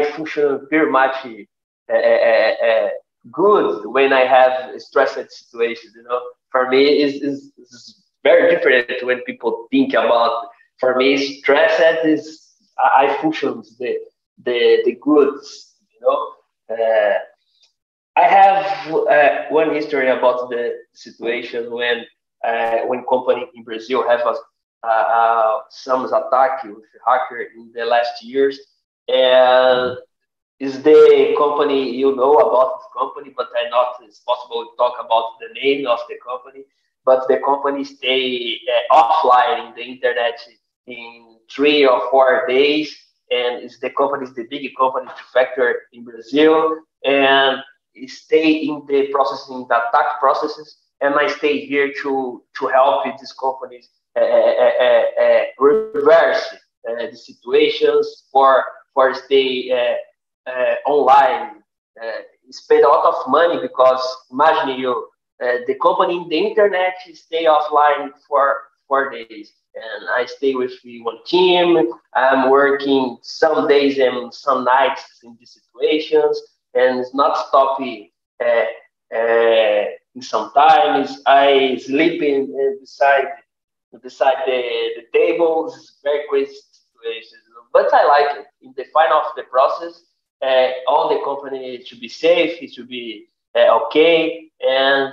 I 0.00 0.04
function 0.12 0.66
very 0.70 0.90
much 0.90 1.16
uh, 1.24 1.94
uh, 1.96 2.66
uh, 2.68 2.88
good 3.32 3.86
when 3.86 4.12
I 4.12 4.24
have 4.24 4.52
stressed 4.80 5.30
situations. 5.30 5.92
You 5.96 6.04
know, 6.04 6.20
for 6.50 6.68
me, 6.68 6.84
is 7.02 7.14
is 7.22 8.02
very 8.24 8.50
different 8.54 8.92
when 8.96 9.20
people 9.22 9.66
think 9.70 9.92
about. 9.94 10.48
For 10.80 10.94
me, 10.96 11.16
stressed 11.40 12.04
is 12.04 12.22
I, 12.78 13.06
I 13.06 13.22
function 13.22 13.62
the 13.78 13.96
the 14.44 14.82
the 14.84 14.96
goods. 15.00 15.74
You 15.92 16.00
know, 16.06 16.74
uh, 16.74 17.18
I 18.16 18.22
have 18.22 18.94
uh, 18.94 19.48
one 19.50 19.74
history 19.74 20.08
about 20.08 20.50
the 20.50 20.78
situation 20.92 21.70
when 21.70 22.04
uh, 22.44 22.80
when 22.86 23.04
company 23.08 23.48
in 23.54 23.64
Brazil 23.64 24.06
have 24.08 24.20
a, 24.20 24.34
some 25.70 26.04
attack 26.04 26.64
with 26.64 26.84
hacker 27.06 27.40
in 27.56 27.72
the 27.74 27.84
last 27.84 28.22
years, 28.22 28.58
and 29.08 29.96
is 30.58 30.82
the 30.82 31.34
company 31.38 31.90
you 31.90 32.14
know 32.14 32.34
about 32.34 32.78
this 32.78 32.88
company, 32.96 33.32
but 33.36 33.48
I 33.56 33.68
not 33.68 33.96
it's 34.02 34.20
possible 34.20 34.64
to 34.64 34.76
talk 34.76 34.94
about 35.04 35.38
the 35.40 35.48
name 35.60 35.86
of 35.86 35.98
the 36.08 36.16
company. 36.24 36.64
But 37.04 37.26
the 37.26 37.38
company 37.38 37.82
stay 37.82 38.60
uh, 38.90 38.94
offline 38.94 39.68
in 39.68 39.74
the 39.74 39.82
internet 39.82 40.38
in 40.86 41.38
three 41.50 41.84
or 41.84 42.08
four 42.10 42.44
days, 42.46 42.96
and 43.32 43.64
it's 43.64 43.78
the 43.78 43.90
company 43.90 44.24
is 44.24 44.34
the 44.34 44.46
big 44.50 44.70
company 44.76 45.06
to 45.06 45.24
factor 45.32 45.82
in 45.92 46.04
Brazil, 46.04 46.76
and 47.04 47.62
stay 48.06 48.48
in 48.68 48.84
the 48.88 49.08
processing 49.08 49.66
the 49.68 49.76
attack 49.88 50.20
processes 50.20 50.82
and 51.02 51.14
I 51.16 51.26
stay 51.28 51.66
here 51.66 51.92
to 52.02 52.42
to 52.58 52.66
help 52.68 53.04
these 53.04 53.34
companies 53.38 53.90
uh, 54.16 54.20
uh, 54.20 54.54
uh, 54.64 54.72
uh, 54.86 55.22
uh 55.24 55.44
reverse 55.58 56.44
uh, 56.88 57.06
the 57.10 57.16
situations 57.16 58.24
for 58.32 58.64
for 58.94 59.14
stay 59.14 59.48
online. 60.86 61.62
spend 62.50 62.84
a 62.84 62.88
lot 62.88 63.04
of 63.12 63.18
money 63.28 63.58
because 63.60 64.02
imagine 64.30 64.78
you 64.82 65.08
the 65.40 65.76
company 65.86 66.14
in 66.16 66.28
the 66.28 66.40
internet 66.50 66.94
stay 67.14 67.44
offline 67.44 68.10
for 68.28 68.44
four 68.86 69.10
days 69.10 69.48
and 69.74 70.08
I 70.10 70.26
stay 70.26 70.54
with 70.54 70.72
one 71.02 71.18
team. 71.26 71.92
I'm 72.14 72.50
working 72.50 73.18
some 73.22 73.68
days 73.68 73.98
and 73.98 74.32
some 74.32 74.64
nights 74.64 75.20
in 75.22 75.36
these 75.38 75.58
situations, 75.58 76.40
and 76.74 77.00
it's 77.00 77.14
not 77.14 77.36
stopping. 77.48 78.10
Uh, 78.44 79.16
uh, 79.16 79.84
sometimes 80.20 81.22
I 81.26 81.78
sleep 81.84 82.22
in 82.22 82.52
uh, 82.54 82.80
beside 82.80 83.26
beside 84.02 84.36
the, 84.46 84.60
the 84.96 85.18
tables. 85.18 85.98
Very 86.02 86.24
crazy 86.28 86.54
situation, 86.54 87.38
but 87.72 87.92
I 87.92 88.06
like 88.06 88.38
it. 88.40 88.46
In 88.62 88.74
the 88.76 88.84
final 88.92 89.18
of 89.18 89.34
the 89.36 89.44
process, 89.44 90.02
uh, 90.42 90.68
all 90.88 91.08
the 91.08 91.22
company 91.24 91.82
should 91.84 92.00
be 92.00 92.08
safe. 92.08 92.62
It 92.62 92.72
should 92.74 92.88
be 92.88 93.26
uh, 93.54 93.78
okay, 93.86 94.48
and 94.60 95.12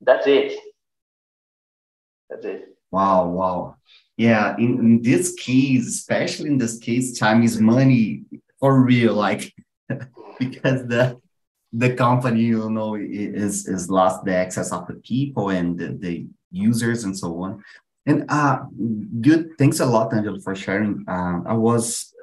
that's 0.00 0.26
it. 0.26 0.58
That's 2.30 2.44
it. 2.44 2.73
Wow, 2.94 3.26
wow. 3.26 3.76
Yeah, 4.16 4.54
in, 4.56 4.78
in 4.78 5.02
this 5.02 5.34
case, 5.34 5.88
especially 5.88 6.48
in 6.50 6.58
this 6.58 6.78
case, 6.78 7.18
time 7.18 7.42
is 7.42 7.60
money 7.60 8.22
for 8.60 8.80
real. 8.80 9.14
Like 9.14 9.52
because 10.38 10.86
the 10.86 11.18
the 11.72 11.94
company, 11.94 12.42
you 12.42 12.70
know, 12.70 12.94
is 12.94 13.66
is 13.66 13.90
lost 13.90 14.24
the 14.24 14.36
access 14.36 14.70
of 14.70 14.86
the 14.86 14.94
people 14.94 15.50
and 15.50 15.76
the, 15.76 15.88
the 16.04 16.26
users 16.52 17.02
and 17.02 17.18
so 17.18 17.42
on. 17.42 17.64
And 18.06 18.26
uh, 18.28 18.58
good. 19.20 19.58
Thanks 19.58 19.80
a 19.80 19.86
lot, 19.86 20.14
Angel, 20.14 20.38
for 20.40 20.54
sharing. 20.54 21.04
Uh, 21.08 21.40
I 21.52 21.54
was 21.54 22.14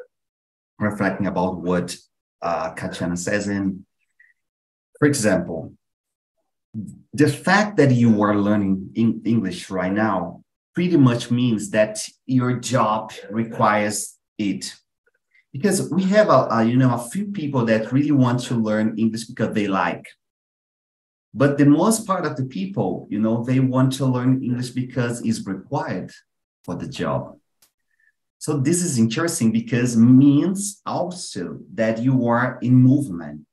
reflecting 0.80 1.28
about 1.28 1.58
what 1.58 1.98
uh, 2.42 2.72
Katiana 2.76 3.18
says, 3.18 3.50
and 3.50 3.86
for 5.00 5.06
example, 5.06 5.74
the 7.14 7.28
fact 7.28 7.76
that 7.76 7.92
you 7.92 8.22
are 8.24 8.38
learning 8.38 8.92
in 8.96 9.22
English 9.26 9.70
right 9.70 9.92
now 9.92 10.41
pretty 10.74 10.98
much 10.98 11.32
means 11.32 11.70
that 11.72 12.08
your 12.26 12.60
job 12.60 13.12
requires 13.30 14.18
it. 14.38 14.74
Because 15.52 15.92
we 15.92 16.04
have 16.04 16.30
a, 16.30 16.48
a, 16.50 16.64
you 16.64 16.78
know 16.78 16.94
a 16.94 17.10
few 17.10 17.28
people 17.28 17.66
that 17.66 17.92
really 17.92 18.12
want 18.12 18.40
to 18.42 18.56
learn 18.56 18.98
english 18.98 19.26
because 19.26 19.54
they 19.54 19.68
like. 19.68 20.06
But 21.34 21.58
the 21.58 21.66
most 21.66 22.08
part 22.08 22.26
of 22.26 22.38
the 22.38 22.46
people 22.46 23.08
you 23.10 23.20
know 23.20 23.44
they 23.44 23.60
want 23.60 23.94
to 23.94 24.06
learn 24.06 24.44
english 24.44 24.70
because 24.70 25.22
it's 25.26 25.46
required 25.46 26.12
for 26.64 26.76
the 26.76 26.88
job. 26.88 27.38
So 28.38 28.58
this 28.58 28.82
is 28.82 28.98
interesting 28.98 29.52
because 29.52 29.96
means 29.98 30.82
also 30.86 31.60
that 31.74 32.00
you 32.00 32.28
are 32.28 32.58
in 32.62 32.74
movement 32.76 33.46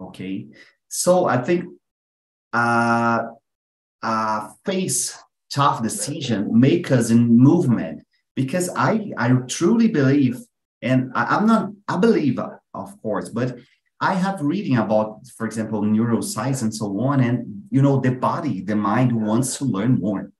okay? 0.00 0.48
So 0.88 1.26
i 1.26 1.38
think 1.38 1.64
uh, 2.52 3.22
uh 4.02 4.48
face 4.64 5.16
tough 5.52 5.82
decision 5.82 6.48
make 6.58 6.90
us 6.90 7.10
in 7.10 7.36
movement 7.36 8.02
because 8.36 8.70
i 8.76 9.10
i 9.18 9.28
truly 9.48 9.88
believe 9.88 10.40
and 10.82 11.12
I, 11.14 11.36
am 11.36 11.46
not 11.46 11.70
a 11.88 11.98
believer, 11.98 12.62
of 12.74 13.00
course, 13.02 13.28
but 13.28 13.58
I 14.00 14.14
have 14.14 14.40
reading 14.40 14.78
about, 14.78 15.26
for 15.36 15.46
example, 15.46 15.82
neuroscience 15.82 16.62
and 16.62 16.74
so 16.74 16.98
on. 17.00 17.20
And, 17.20 17.64
you 17.70 17.82
know, 17.82 18.00
the 18.00 18.12
body, 18.12 18.62
the 18.62 18.76
mind 18.76 19.12
wants 19.12 19.58
to 19.58 19.64
learn 19.64 20.00
more. 20.00 20.32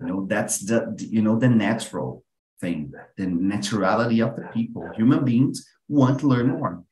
You 0.00 0.06
know, 0.06 0.26
that's 0.26 0.60
the, 0.60 0.94
you 0.98 1.22
know, 1.22 1.38
the 1.38 1.48
natural 1.48 2.22
thing, 2.60 2.92
the 3.16 3.26
naturality 3.26 4.24
of 4.24 4.36
the 4.36 4.48
people. 4.52 4.88
Human 4.94 5.24
beings 5.24 5.66
want 5.88 6.20
to 6.20 6.28
learn 6.28 6.48
more. 6.48 6.84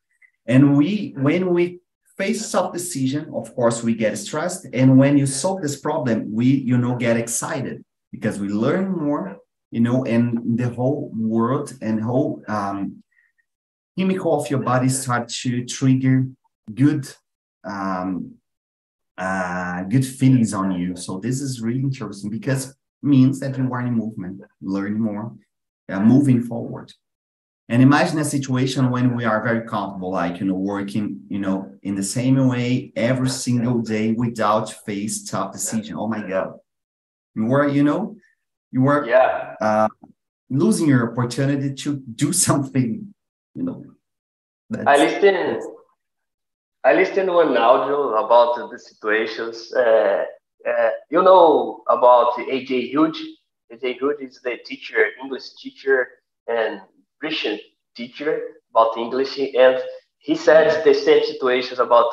And 0.46 0.76
we, 0.76 1.14
when 1.16 1.54
we 1.54 1.80
face 2.16 2.46
self 2.46 2.72
decision, 2.72 3.30
of 3.34 3.54
course, 3.54 3.82
we 3.82 3.94
get 3.94 4.16
stressed. 4.18 4.66
And 4.72 4.98
when 4.98 5.18
you 5.18 5.26
solve 5.26 5.62
this 5.62 5.80
problem, 5.80 6.32
we, 6.32 6.46
you 6.46 6.78
know, 6.78 6.96
get 6.96 7.16
excited 7.16 7.84
because 8.12 8.38
we 8.38 8.48
learn 8.48 8.90
more 8.90 9.38
you 9.74 9.80
know, 9.80 10.04
and 10.04 10.56
the 10.56 10.68
whole 10.68 11.10
world 11.18 11.76
and 11.82 12.00
whole 12.00 12.44
um, 12.46 13.02
chemical 13.98 14.40
of 14.40 14.48
your 14.48 14.60
body 14.60 14.88
start 14.88 15.28
to 15.28 15.64
trigger 15.64 16.28
good 16.72 17.08
um, 17.64 18.36
uh, 19.18 19.82
good 19.82 20.06
feelings 20.06 20.54
on 20.54 20.70
you. 20.70 20.94
So 20.94 21.18
this 21.18 21.40
is 21.40 21.60
really 21.60 21.80
interesting 21.80 22.30
because 22.30 22.72
means 23.02 23.40
that 23.40 23.58
you 23.58 23.64
are 23.72 23.80
in 23.80 23.94
movement, 23.94 24.42
learning 24.62 25.00
more, 25.00 25.34
uh, 25.88 25.98
moving 25.98 26.40
forward. 26.40 26.92
And 27.68 27.82
imagine 27.82 28.20
a 28.20 28.24
situation 28.24 28.90
when 28.92 29.16
we 29.16 29.24
are 29.24 29.42
very 29.42 29.66
comfortable, 29.66 30.12
like 30.12 30.38
you 30.38 30.46
know, 30.46 30.54
working, 30.54 31.22
you 31.28 31.40
know, 31.40 31.73
in 31.84 31.94
the 31.94 32.02
same 32.02 32.48
way 32.48 32.92
every 32.96 33.28
single 33.28 33.80
day 33.80 34.12
without 34.12 34.72
face 34.86 35.22
tough 35.30 35.52
decision. 35.52 35.96
Oh 35.96 36.08
my 36.08 36.22
God. 36.26 36.54
You 37.34 37.44
were, 37.44 37.68
you 37.68 37.84
know, 37.84 38.16
you 38.72 38.80
were 38.80 39.06
yeah. 39.06 39.54
uh, 39.60 39.88
losing 40.48 40.88
your 40.88 41.12
opportunity 41.12 41.74
to 41.74 42.02
do 42.14 42.32
something, 42.46 43.14
you 43.54 43.62
know. 43.62 43.84
I 44.86 44.96
listened. 44.96 45.62
I 46.82 46.94
listened 46.94 47.32
one 47.32 47.56
audio 47.56 48.24
about 48.24 48.70
the 48.70 48.78
situations. 48.78 49.72
Uh, 49.74 50.24
uh, 50.66 50.90
you 51.10 51.22
know 51.22 51.82
about 51.88 52.32
AJ 52.32 52.90
Hughes. 52.90 53.20
AJ 53.72 53.98
Hughes 53.98 54.16
is 54.20 54.40
the 54.42 54.56
teacher, 54.64 55.06
English 55.22 55.54
teacher, 55.62 56.08
and 56.46 56.80
Christian 57.20 57.58
teacher 57.94 58.40
about 58.70 58.96
English, 58.96 59.38
and 59.38 59.80
he 60.28 60.34
said 60.34 60.66
the 60.84 60.94
same 60.94 61.22
situations 61.32 61.78
about 61.78 62.08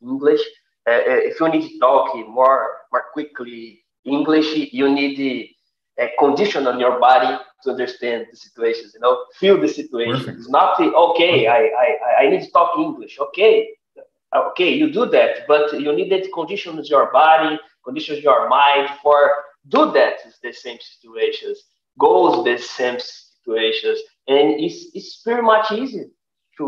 English. 0.00 0.42
Uh, 0.88 1.02
uh, 1.12 1.22
if 1.30 1.34
you 1.40 1.48
need 1.48 1.64
to 1.68 1.78
talk 1.86 2.14
more 2.38 2.62
more 2.92 3.04
quickly 3.12 3.82
English, 4.04 4.48
you 4.78 4.86
need 5.00 5.16
a 5.98 6.08
condition 6.24 6.62
on 6.70 6.78
your 6.78 6.94
body 7.08 7.32
to 7.62 7.70
understand 7.74 8.26
the 8.30 8.36
situations, 8.36 8.88
you 8.94 9.00
know, 9.00 9.14
feel 9.40 9.56
the 9.60 9.72
situation. 9.80 10.26
Perfect. 10.26 10.38
It's 10.38 10.48
not 10.58 10.78
the, 10.78 10.86
okay, 11.06 11.34
I, 11.48 11.60
I, 11.84 11.88
I 12.22 12.24
need 12.30 12.42
to 12.46 12.50
talk 12.58 12.70
English. 12.78 13.18
Okay, 13.26 13.54
okay, 14.48 14.70
you 14.80 14.86
do 14.98 15.04
that, 15.16 15.32
but 15.48 15.64
you 15.84 15.92
need 15.98 16.10
that 16.12 16.24
conditions 16.32 16.88
your 16.94 17.10
body, 17.22 17.58
conditions 17.84 18.18
your 18.22 18.48
mind 18.48 18.88
for 19.02 19.18
do 19.68 19.90
that 19.98 20.14
is 20.26 20.34
the 20.42 20.52
same 20.52 20.78
situations, 20.92 21.56
goes 21.98 22.44
the 22.44 22.56
same 22.58 22.98
situations, 23.00 23.98
and 24.28 24.44
it's, 24.64 24.78
it's 24.94 25.22
very 25.24 25.42
much 25.42 25.72
easy 25.72 26.04
to 26.58 26.64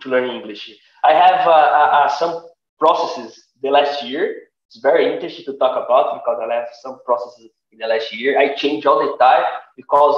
to 0.00 0.08
learn 0.08 0.30
English. 0.30 0.70
I 1.04 1.12
have 1.12 1.46
uh, 1.46 1.50
uh, 1.50 1.90
uh, 1.98 2.08
some 2.08 2.46
processes 2.78 3.48
the 3.62 3.70
last 3.70 4.02
year. 4.04 4.36
It's 4.68 4.80
very 4.80 5.12
interesting 5.12 5.44
to 5.46 5.58
talk 5.58 5.82
about 5.84 6.20
because 6.20 6.38
I 6.42 6.54
have 6.54 6.68
some 6.82 6.98
processes 7.04 7.50
in 7.72 7.78
the 7.78 7.86
last 7.86 8.12
year. 8.14 8.38
I 8.38 8.54
change 8.54 8.86
all 8.86 8.98
the 8.98 9.16
time 9.16 9.44
because 9.76 10.16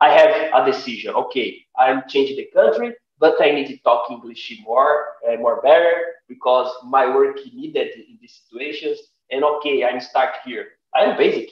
I 0.00 0.10
have 0.10 0.52
a 0.54 0.70
decision. 0.70 1.14
Okay, 1.14 1.58
I'm 1.78 2.02
changing 2.08 2.36
the 2.36 2.48
country, 2.52 2.94
but 3.18 3.40
I 3.40 3.52
need 3.52 3.68
to 3.68 3.78
talk 3.78 4.10
English 4.10 4.52
more, 4.64 5.04
uh, 5.28 5.36
more 5.36 5.60
better 5.62 5.94
because 6.28 6.68
my 6.84 7.06
work 7.14 7.36
needed 7.52 7.88
in 7.94 8.18
these 8.20 8.40
situations. 8.42 8.98
And 9.30 9.44
okay, 9.44 9.84
I'm 9.84 10.00
stuck 10.00 10.42
here. 10.44 10.66
I'm 10.94 11.16
basic. 11.16 11.50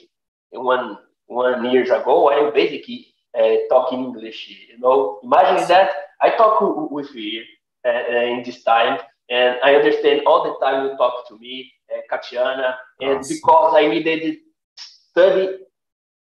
One 0.51 0.97
one 1.27 1.71
years 1.71 1.89
ago, 1.89 2.29
I'm 2.29 2.53
basically 2.53 3.07
uh, 3.39 3.55
talking 3.69 4.03
English. 4.03 4.49
You 4.69 4.79
know, 4.79 5.19
imagine 5.23 5.65
that 5.69 5.91
I 6.21 6.31
talk 6.31 6.59
with 6.91 7.15
you 7.15 7.43
in 7.85 8.43
this 8.45 8.63
time, 8.63 8.99
and 9.29 9.57
I 9.63 9.75
understand 9.75 10.21
all 10.25 10.43
the 10.43 10.65
time 10.65 10.85
you 10.85 10.97
talk 10.97 11.27
to 11.29 11.37
me, 11.39 11.71
uh, 11.93 12.01
Katiana, 12.09 12.75
and 12.99 13.19
awesome. 13.19 13.35
because 13.35 13.75
I 13.77 13.87
needed 13.87 14.37
study 14.75 15.57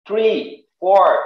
three, 0.08 0.66
four, 0.80 1.20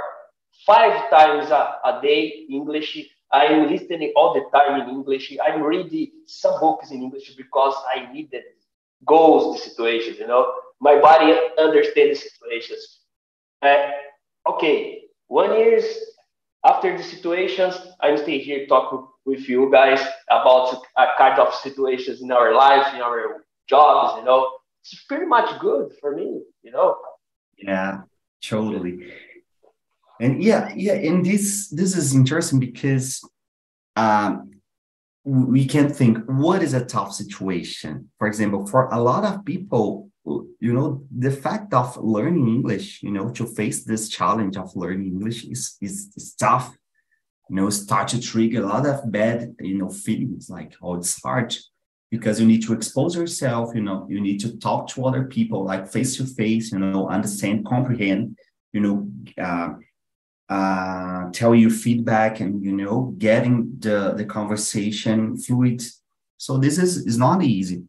five 0.66 1.10
times 1.10 1.50
a, 1.50 1.76
a 1.86 2.00
day 2.02 2.46
English. 2.50 2.98
I'm 3.32 3.68
listening 3.68 4.14
all 4.16 4.34
the 4.34 4.46
time 4.58 4.82
in 4.82 4.90
English. 4.90 5.36
I'm 5.44 5.64
reading 5.64 6.12
some 6.28 6.60
books 6.60 6.92
in 6.92 7.02
English 7.02 7.34
because 7.36 7.76
I 7.96 8.12
needed 8.14 8.44
goals 9.06 9.56
the 9.56 9.70
situations, 9.70 10.20
you 10.20 10.28
know. 10.28 10.54
my 10.80 11.00
body 11.00 11.34
understands 11.58 12.22
situations. 12.22 13.00
Uh, 13.62 13.90
okay, 14.48 15.04
one 15.28 15.58
years 15.58 15.86
after 16.66 16.96
the 16.96 17.04
situations, 17.04 17.76
I'm 18.02 18.18
still 18.18 18.40
here 18.40 18.68
talking 18.68 19.08
with 19.26 19.48
you 19.48 19.72
guys 19.72 20.02
about 20.30 20.82
a 20.98 21.08
kind 21.18 21.40
of 21.40 21.54
situations 21.54 22.22
in 22.22 22.32
our 22.32 22.54
lives, 22.54 22.94
in 22.94 23.02
our 23.02 23.46
jobs, 23.70 24.20
you 24.20 24.26
know. 24.26 24.52
It's 24.82 25.04
pretty 25.06 25.26
much 25.26 25.60
good 25.60 25.94
for 26.02 26.14
me, 26.16 26.42
you 26.62 26.72
know. 26.72 26.98
Yeah, 27.58 28.02
totally. 28.42 29.14
And 30.20 30.44
yeah, 30.44 30.72
yeah, 30.76 30.94
and 30.94 31.26
this 31.26 31.70
this 31.70 31.96
is 31.96 32.14
interesting 32.14 32.60
because 32.60 33.22
um 33.96 34.52
we 35.26 35.66
can 35.66 35.90
think 35.90 36.18
what 36.28 36.62
is 36.62 36.74
a 36.74 36.86
tough 36.86 37.14
situation. 37.14 38.10
For 38.18 38.28
example, 38.28 38.68
for 38.68 38.90
a 38.90 39.00
lot 39.00 39.24
of 39.24 39.46
people, 39.46 40.10
you 40.60 40.74
know, 40.74 41.06
the 41.18 41.32
fact 41.32 41.74
of 41.74 41.96
learning 41.98 42.48
English, 42.48 43.02
you 43.02 43.12
know, 43.12 43.30
to 43.32 43.46
face 43.46 43.86
this 43.86 44.10
challenge 44.10 44.58
of 44.58 44.76
learning 44.76 45.08
English 45.08 45.46
is 45.46 45.78
is, 45.82 46.12
is 46.16 46.34
tough. 46.34 46.76
You 47.50 47.56
know, 47.58 47.70
start 47.70 48.08
to 48.10 48.22
trigger 48.22 48.64
a 48.64 48.66
lot 48.66 48.86
of 48.86 49.12
bad, 49.12 49.56
you 49.60 49.78
know, 49.78 49.90
feelings 49.90 50.50
like, 50.50 50.74
oh, 50.82 50.96
it's 50.96 51.22
hard 51.22 51.56
because 52.10 52.40
you 52.40 52.48
need 52.48 52.64
to 52.64 52.74
expose 52.74 53.16
yourself, 53.16 53.72
you 53.76 53.82
know, 53.82 54.08
you 54.10 54.22
need 54.22 54.40
to 54.40 54.58
talk 54.58 54.88
to 54.88 55.06
other 55.06 55.26
people 55.26 55.66
like 55.66 55.92
face 55.92 56.16
to 56.18 56.26
face, 56.26 56.72
you 56.72 56.80
know, 56.80 57.10
understand, 57.10 57.66
comprehend, 57.66 58.38
you 58.72 58.82
know, 58.82 59.08
uh, 59.44 59.74
uh, 60.50 61.30
tell 61.32 61.56
your 61.56 61.70
feedback 61.70 62.40
and 62.40 62.64
you 62.64 62.74
know 62.74 63.14
getting 63.18 63.74
the 63.80 64.14
the 64.16 64.26
conversation 64.26 65.38
fluid. 65.38 65.82
So 66.38 66.58
this 66.58 66.78
is 66.78 66.98
is 67.08 67.18
not 67.18 67.42
easy. 67.44 67.84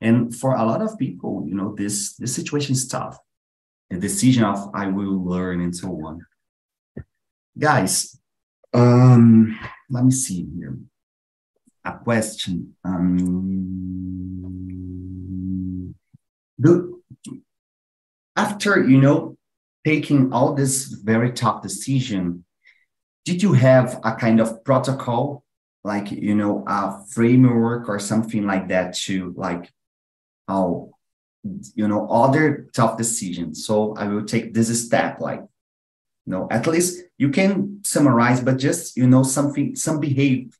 And 0.00 0.34
for 0.34 0.54
a 0.54 0.64
lot 0.64 0.82
of 0.82 0.98
people 0.98 1.44
you 1.48 1.54
know 1.54 1.74
this 1.74 2.14
this 2.16 2.34
situation 2.34 2.72
is 2.72 2.86
tough. 2.86 3.18
The 3.90 3.98
decision 3.98 4.44
of 4.44 4.70
i 4.74 4.86
will 4.86 5.24
learn 5.24 5.60
and 5.60 5.74
so 5.74 5.88
on. 6.06 6.24
Guys 7.58 8.18
um 8.74 9.58
let 9.90 10.04
me 10.04 10.10
see 10.10 10.46
here 10.56 10.76
a 11.84 11.92
question 11.98 12.74
um 12.84 13.14
the 16.58 16.98
after 18.36 18.84
you 18.84 19.00
know 19.00 19.38
taking 19.88 20.32
all 20.32 20.54
this 20.54 20.84
very 20.84 21.32
tough 21.32 21.62
decision, 21.62 22.44
did 23.24 23.42
you 23.42 23.52
have 23.54 24.00
a 24.04 24.14
kind 24.14 24.38
of 24.40 24.62
protocol, 24.64 25.44
like 25.82 26.10
you 26.10 26.34
know, 26.34 26.64
a 26.66 27.02
framework 27.10 27.88
or 27.88 27.98
something 27.98 28.46
like 28.46 28.68
that 28.68 28.94
to 28.94 29.32
like, 29.36 29.72
oh, 30.46 30.92
you 31.74 31.88
know, 31.88 32.06
other 32.08 32.68
tough 32.74 32.98
decisions. 32.98 33.64
So 33.66 33.94
I 33.96 34.08
will 34.08 34.24
take 34.24 34.52
this 34.52 34.68
step, 34.86 35.20
like, 35.20 35.42
know, 36.28 36.46
at 36.50 36.66
least 36.66 37.04
you 37.16 37.30
can 37.30 37.80
summarize, 37.84 38.40
but 38.40 38.58
just 38.58 38.96
you 38.96 39.06
know, 39.06 39.22
something, 39.22 39.76
some 39.76 40.00
behave, 40.00 40.56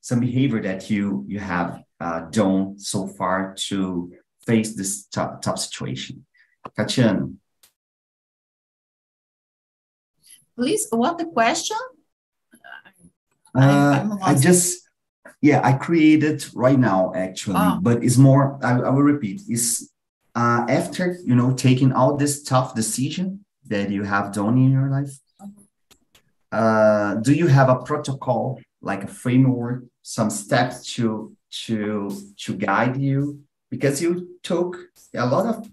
some 0.00 0.20
behavior 0.20 0.60
that 0.62 0.90
you 0.90 1.24
you 1.28 1.38
have 1.38 1.82
uh, 2.00 2.20
done 2.30 2.78
so 2.78 3.06
far 3.06 3.54
to 3.68 4.12
face 4.46 4.74
this 4.74 5.06
tough, 5.06 5.40
tough 5.40 5.58
situation. 5.58 6.24
Tatiana. 6.76 7.28
Please, 10.56 10.86
what 10.90 11.18
the 11.18 11.26
question? 11.26 11.76
Uh, 13.54 14.16
I, 14.22 14.32
I 14.32 14.34
just, 14.34 14.88
yeah, 15.40 15.60
I 15.62 15.72
created 15.74 16.44
right 16.54 16.78
now 16.78 17.12
actually, 17.14 17.56
oh. 17.58 17.78
but 17.82 18.02
it's 18.02 18.16
more. 18.16 18.58
I, 18.62 18.80
I 18.80 18.90
will 18.90 19.02
repeat. 19.02 19.42
Is 19.48 19.90
uh, 20.34 20.64
after 20.68 21.18
you 21.24 21.34
know 21.34 21.54
taking 21.54 21.92
all 21.92 22.16
this 22.16 22.42
tough 22.42 22.74
decision 22.74 23.44
that 23.66 23.90
you 23.90 24.02
have 24.02 24.32
done 24.32 24.58
in 24.58 24.72
your 24.72 24.88
life. 24.90 25.18
Uh, 26.50 27.14
do 27.16 27.32
you 27.32 27.46
have 27.46 27.68
a 27.68 27.76
protocol, 27.76 28.60
like 28.80 29.04
a 29.04 29.06
framework, 29.06 29.84
some 30.02 30.30
steps 30.30 30.94
to 30.94 31.34
to 31.66 32.10
to 32.36 32.54
guide 32.54 32.96
you? 32.96 33.40
Because 33.70 34.02
you 34.02 34.38
took 34.42 34.76
a 35.14 35.24
lot 35.24 35.46
of, 35.46 35.70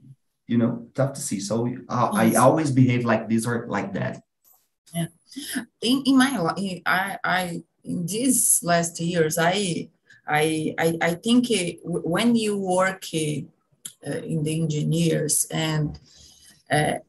you 0.48 0.58
know, 0.58 0.88
tough 0.96 1.14
to 1.14 1.22
see. 1.22 1.40
So 1.42 1.68
uh, 1.90 2.12
yes. 2.14 2.36
I 2.36 2.40
always 2.40 2.72
behave 2.72 3.04
like 3.04 3.28
this 3.28 3.46
or 3.46 3.68
like 3.68 3.92
that. 3.94 4.22
Yeah. 4.94 5.08
In, 5.82 6.04
in 6.06 6.18
my 6.18 6.38
life, 6.38 6.82
I, 6.86 7.18
I, 7.24 7.64
in 7.84 8.06
these 8.06 8.62
last 8.64 9.00
years, 9.00 9.38
I, 9.38 9.90
I, 10.26 10.74
I, 10.80 10.98
I 11.02 11.14
think 11.16 11.48
when 11.84 12.36
you 12.36 12.58
work 12.58 13.04
uh, 13.14 14.12
in 14.24 14.44
the 14.44 14.62
engineers 14.62 15.46
and 15.52 16.00
uh, 16.72 17.00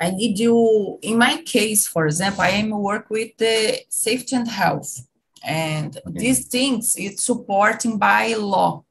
I 0.00 0.10
need 0.10 0.38
you, 0.38 0.98
in 1.02 1.18
my 1.18 1.42
case, 1.42 1.86
for 1.86 2.06
example, 2.06 2.42
I 2.42 2.50
am 2.50 2.70
work 2.70 3.10
with 3.10 3.36
the 3.36 3.80
safety 3.88 4.36
and 4.36 4.48
health. 4.48 5.06
And 5.42 5.96
okay. 5.96 6.18
these 6.18 6.46
things, 6.46 6.96
it's 6.96 7.22
supporting 7.22 7.98
by 7.98 8.34
law, 8.34 8.84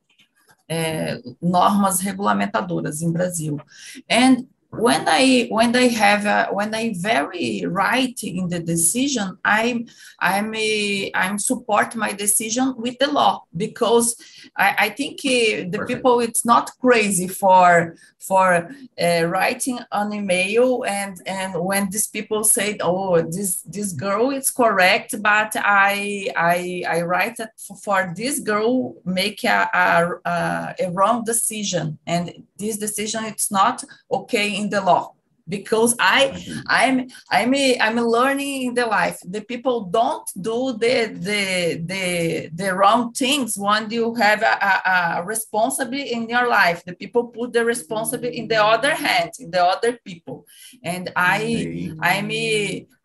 uh, 0.69 1.17
normas 1.41 2.01
regulamentadoras 2.03 3.01
in 3.01 3.11
Brazil. 3.11 3.59
And 4.07 4.47
when 4.75 5.05
I 5.07 5.47
when 5.49 5.75
I 5.75 5.87
have 5.87 6.25
a, 6.25 6.47
when 6.51 6.73
I 6.73 6.93
very 6.97 7.63
right 7.65 8.17
in 8.23 8.49
the 8.49 8.59
decision, 8.59 9.37
I'm 9.45 9.87
I'm 10.19 10.53
a, 10.55 11.11
I'm 11.13 11.37
support 11.37 11.95
my 11.95 12.11
decision 12.13 12.73
with 12.77 12.97
the 12.99 13.11
law 13.11 13.43
because 13.55 14.15
I, 14.55 14.75
I 14.79 14.89
think 14.89 15.19
uh, 15.25 15.69
the 15.69 15.77
Perfect. 15.77 15.87
people 15.87 16.19
it's 16.21 16.45
not 16.45 16.71
crazy 16.79 17.27
for 17.27 17.95
for 18.19 18.69
uh, 19.01 19.25
writing 19.25 19.79
an 19.91 20.13
email 20.13 20.83
and 20.85 21.21
and 21.25 21.53
when 21.63 21.89
these 21.89 22.07
people 22.07 22.43
say 22.43 22.77
oh 22.81 23.21
this 23.21 23.61
this 23.61 23.91
girl 23.91 24.31
is 24.31 24.49
correct 24.49 25.21
but 25.21 25.51
I 25.55 26.29
I 26.35 26.83
I 26.87 27.01
write 27.01 27.37
that 27.37 27.51
for, 27.59 27.75
for 27.77 28.13
this 28.15 28.39
girl 28.39 28.95
make 29.05 29.43
a, 29.43 29.69
a, 29.73 30.75
a 30.79 30.91
wrong 30.91 31.23
decision 31.25 31.99
and 32.07 32.45
this 32.57 32.77
decision 32.77 33.25
it's 33.25 33.51
not 33.51 33.83
okay 34.09 34.55
in 34.63 34.69
the 34.69 34.81
law 34.81 35.13
because 35.47 35.95
I 35.99 36.27
mm-hmm. 36.27 36.59
I'm 36.67 37.07
I'm 37.29 37.53
a, 37.53 37.79
I'm 37.79 37.97
learning 37.97 38.63
in 38.67 38.73
the 38.73 38.85
life. 38.85 39.19
The 39.25 39.41
people 39.41 39.85
don't 39.85 40.29
do 40.39 40.73
the 40.73 40.95
the 41.27 41.81
the, 41.83 42.49
the 42.53 42.75
wrong 42.75 43.11
things 43.13 43.57
when 43.57 43.89
you 43.89 44.15
have 44.15 44.41
a, 44.41 44.55
a, 44.71 45.19
a 45.19 45.23
responsibility 45.23 46.13
in 46.13 46.29
your 46.29 46.47
life. 46.47 46.83
The 46.85 46.95
people 46.95 47.27
put 47.27 47.53
the 47.53 47.65
responsibility 47.65 48.37
in 48.37 48.47
the 48.47 48.63
other 48.63 48.95
hand, 48.95 49.31
in 49.39 49.51
the 49.51 49.63
other 49.63 49.99
people. 50.05 50.45
And 50.83 51.11
I 51.15 51.93
I'm 51.99 52.31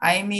I'm 0.00 0.32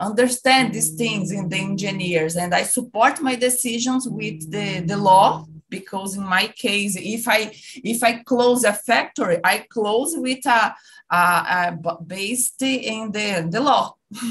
understand 0.00 0.74
these 0.74 0.94
things 0.94 1.32
in 1.32 1.48
the 1.48 1.58
engineers 1.58 2.36
and 2.36 2.54
I 2.54 2.62
support 2.62 3.20
my 3.20 3.34
decisions 3.34 4.06
with 4.08 4.50
the, 4.50 4.80
the 4.80 4.96
law 4.96 5.44
because 5.68 6.16
in 6.16 6.24
my 6.24 6.46
case 6.48 6.96
if 6.96 7.26
i 7.28 7.50
if 7.84 8.02
i 8.02 8.22
close 8.22 8.64
a 8.64 8.72
factory 8.72 9.38
i 9.44 9.58
close 9.70 10.14
with 10.16 10.44
a, 10.46 10.74
a, 11.10 11.16
a 11.16 11.98
based 12.06 12.62
in 12.62 13.12
the, 13.12 13.46
the 13.50 13.60
law. 13.60 13.94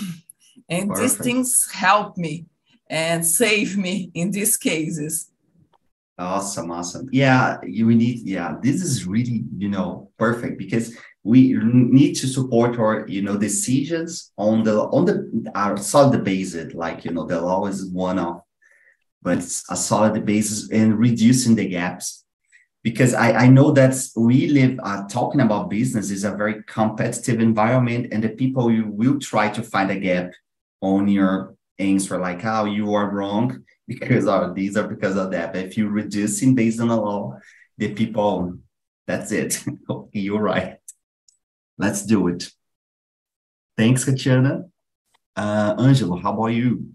And 0.68 0.90
Perfect. 0.90 1.02
these 1.02 1.18
things 1.18 1.72
help 1.72 2.18
me 2.18 2.46
and 2.90 3.26
save 3.26 3.78
me 3.78 4.10
in 4.14 4.32
these 4.32 4.58
cases. 4.58 5.32
Awesome 6.18 6.72
awesome. 6.72 7.10
Yeah 7.12 7.58
you 7.64 7.94
need 7.94 8.22
yeah 8.22 8.56
this 8.64 8.82
is 8.82 9.06
really 9.06 9.44
you 9.58 9.70
know 9.70 10.10
perfect 10.18 10.58
because 10.58 10.98
we 11.24 11.54
need 11.54 12.14
to 12.14 12.28
support 12.28 12.80
our 12.80 13.06
you 13.08 13.22
know 13.22 13.38
decisions 13.38 14.32
on 14.38 14.64
the 14.64 14.80
on 14.96 15.06
the 15.06 15.52
our 15.56 15.76
solid 15.78 16.24
basis 16.24 16.74
like 16.74 17.04
you 17.04 17.12
know 17.12 17.26
the 17.26 17.40
law 17.40 17.66
is 17.66 17.86
one 17.88 18.18
of 18.18 18.42
but 19.26 19.40
it's 19.40 19.64
a 19.72 19.76
solid 19.76 20.24
basis 20.24 20.70
in 20.70 20.96
reducing 20.96 21.56
the 21.56 21.68
gaps. 21.68 22.24
Because 22.84 23.16
I, 23.16 23.32
I 23.32 23.48
know 23.48 23.72
that 23.72 23.96
we 24.16 24.48
live 24.48 24.80
uh, 24.84 25.08
talking 25.10 25.42
about 25.42 25.72
business 25.72 26.12
is 26.12 26.24
a 26.24 26.36
very 26.36 26.62
competitive 26.68 27.40
environment, 27.40 28.10
and 28.12 28.24
the 28.24 28.30
people 28.30 28.72
you 28.72 28.86
will 28.88 29.20
try 29.20 29.50
to 29.50 29.64
find 29.64 29.90
a 29.90 30.00
gap 30.00 30.32
on 30.82 31.08
your 31.08 31.56
answer, 31.80 32.20
like, 32.20 32.46
oh, 32.46 32.66
you 32.66 32.94
are 32.94 33.10
wrong 33.10 33.64
because 33.88 34.28
of 34.28 34.54
these 34.54 34.78
are 34.78 34.88
because 34.88 35.18
of 35.18 35.32
that. 35.32 35.54
But 35.54 35.66
if 35.66 35.78
you're 35.78 35.90
reducing 35.90 36.54
based 36.54 36.80
on 36.80 36.90
the 36.90 36.96
law, 36.96 37.40
the 37.80 37.96
people, 37.96 38.60
that's 39.08 39.32
it. 39.32 39.66
you're 40.14 40.40
right. 40.40 40.78
Let's 41.80 42.06
do 42.06 42.28
it. 42.28 42.52
Thanks, 43.76 44.06
Katiana. 44.06 44.66
Uh, 45.36 45.76
Angelo, 45.80 46.18
how 46.18 46.34
about 46.34 46.48
you? 46.48 46.92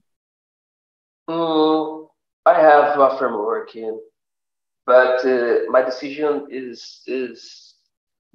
Mm, 1.28 1.99
I 2.51 2.61
have 2.61 2.98
a 2.98 3.16
framework, 3.16 3.70
but 4.84 5.24
uh, 5.24 5.70
my 5.70 5.82
decision 5.82 6.48
is 6.51 7.03
is 7.07 7.74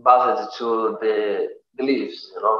based 0.07 0.57
to 0.57 0.97
the 1.01 1.49
beliefs. 1.75 2.31
You 2.33 2.41
know, 2.45 2.59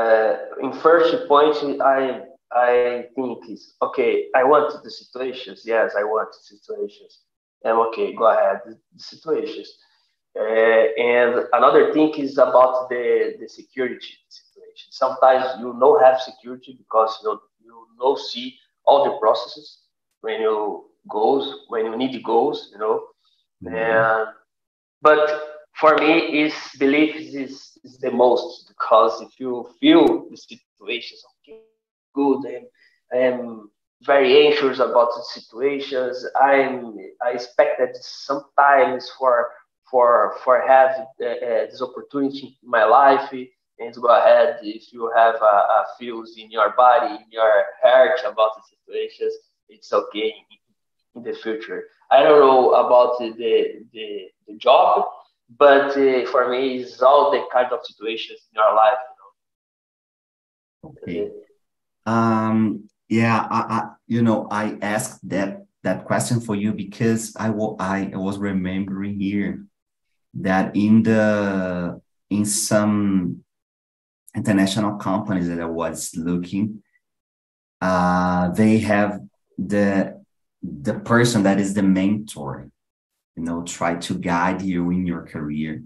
uh, 0.00 0.32
in 0.62 0.72
first 0.72 1.28
point, 1.28 1.56
I 1.80 2.22
I 2.50 3.04
think 3.14 3.48
is 3.48 3.74
okay. 3.80 4.26
I 4.34 4.42
want 4.42 4.82
the 4.82 4.90
situations. 4.90 5.62
Yes, 5.64 5.94
I 5.96 6.02
want 6.02 6.30
the 6.36 6.42
situations. 6.56 7.20
I'm 7.64 7.78
okay. 7.86 8.12
Go 8.12 8.26
ahead. 8.26 8.60
The 8.66 9.02
situations. 9.14 9.70
Uh, 10.34 10.86
and 11.12 11.46
another 11.52 11.92
thing 11.92 12.10
is 12.16 12.38
about 12.38 12.88
the, 12.88 13.34
the 13.38 13.46
security 13.46 14.14
situation. 14.28 14.88
Sometimes 14.90 15.44
you 15.60 15.76
don't 15.78 16.02
have 16.02 16.20
security 16.20 16.72
because 16.82 17.12
you 17.22 17.40
you 17.64 17.74
don't 18.00 18.18
see 18.18 18.56
all 18.84 19.04
the 19.04 19.16
processes 19.20 19.81
when 20.22 20.40
you 20.40 20.84
goes 21.10 21.64
when 21.68 21.86
you 21.86 21.96
need 21.96 22.22
goals, 22.24 22.70
you 22.72 22.78
know. 22.78 23.04
Mm-hmm. 23.62 23.74
And 23.76 24.28
but 25.00 25.30
for 25.78 25.96
me, 25.96 26.42
is 26.42 26.54
belief 26.78 27.14
is, 27.16 27.78
is 27.84 27.98
the 27.98 28.10
most 28.10 28.68
because 28.68 29.20
if 29.20 29.38
you 29.38 29.68
feel 29.80 30.28
the 30.30 30.36
situations 30.36 31.22
okay, 31.40 31.60
good, 32.14 32.44
and 32.44 32.66
I 33.12 33.16
am 33.16 33.70
very 34.02 34.46
anxious 34.46 34.78
about 34.78 35.10
the 35.14 35.22
situations. 35.40 36.24
I'm 36.40 36.96
I 37.24 37.30
expect 37.30 37.78
that 37.78 37.96
sometimes 37.96 39.10
for 39.18 39.50
for 39.90 40.34
for 40.44 40.62
have 40.66 40.90
uh, 41.20 41.26
uh, 41.26 41.66
this 41.70 41.82
opportunity 41.82 42.58
in 42.62 42.70
my 42.70 42.84
life 42.84 43.30
and 43.78 43.94
go 43.94 44.08
ahead 44.08 44.58
if 44.62 44.92
you 44.92 45.10
have 45.16 45.34
a, 45.36 45.56
a 45.78 45.84
feels 45.98 46.36
in 46.36 46.50
your 46.50 46.72
body 46.76 47.14
in 47.14 47.30
your 47.30 47.64
heart 47.82 48.20
about 48.24 48.50
the 48.56 48.62
situations 48.70 49.34
it's 49.72 49.92
okay 49.92 50.34
in 51.14 51.22
the 51.22 51.32
future 51.32 51.84
i 52.10 52.22
don't 52.22 52.40
know 52.40 52.72
about 52.74 53.18
the 53.18 53.32
the, 53.38 54.28
the 54.46 54.56
job 54.56 55.04
but 55.58 55.90
uh, 55.96 56.26
for 56.30 56.48
me 56.50 56.78
it's 56.78 57.02
all 57.02 57.30
the 57.30 57.42
kind 57.52 57.72
of 57.72 57.80
situations 57.84 58.40
in 58.50 58.60
your 58.60 58.74
life 58.74 59.00
you 60.84 60.90
know? 60.90 60.90
okay 60.90 61.30
um 62.06 62.88
yeah 63.08 63.46
I, 63.50 63.60
I 63.76 63.88
you 64.06 64.22
know 64.22 64.48
i 64.50 64.76
asked 64.80 65.28
that 65.28 65.62
that 65.82 66.04
question 66.04 66.40
for 66.40 66.54
you 66.54 66.72
because 66.72 67.34
I, 67.36 67.48
I 67.48 68.16
was 68.16 68.38
remembering 68.38 69.18
here 69.18 69.64
that 70.34 70.76
in 70.76 71.02
the 71.02 72.00
in 72.30 72.44
some 72.44 73.44
international 74.34 74.96
companies 74.96 75.48
that 75.48 75.60
I 75.60 75.66
was 75.66 76.14
looking, 76.16 76.82
uh, 77.80 78.50
they 78.50 78.78
have 78.78 79.20
the 79.68 80.22
the 80.62 80.94
person 80.94 81.42
that 81.42 81.58
is 81.58 81.74
the 81.74 81.82
mentor, 81.82 82.68
you 83.36 83.42
know, 83.42 83.62
try 83.62 83.96
to 83.96 84.14
guide 84.14 84.62
you 84.62 84.90
in 84.90 85.06
your 85.06 85.26
career, 85.26 85.82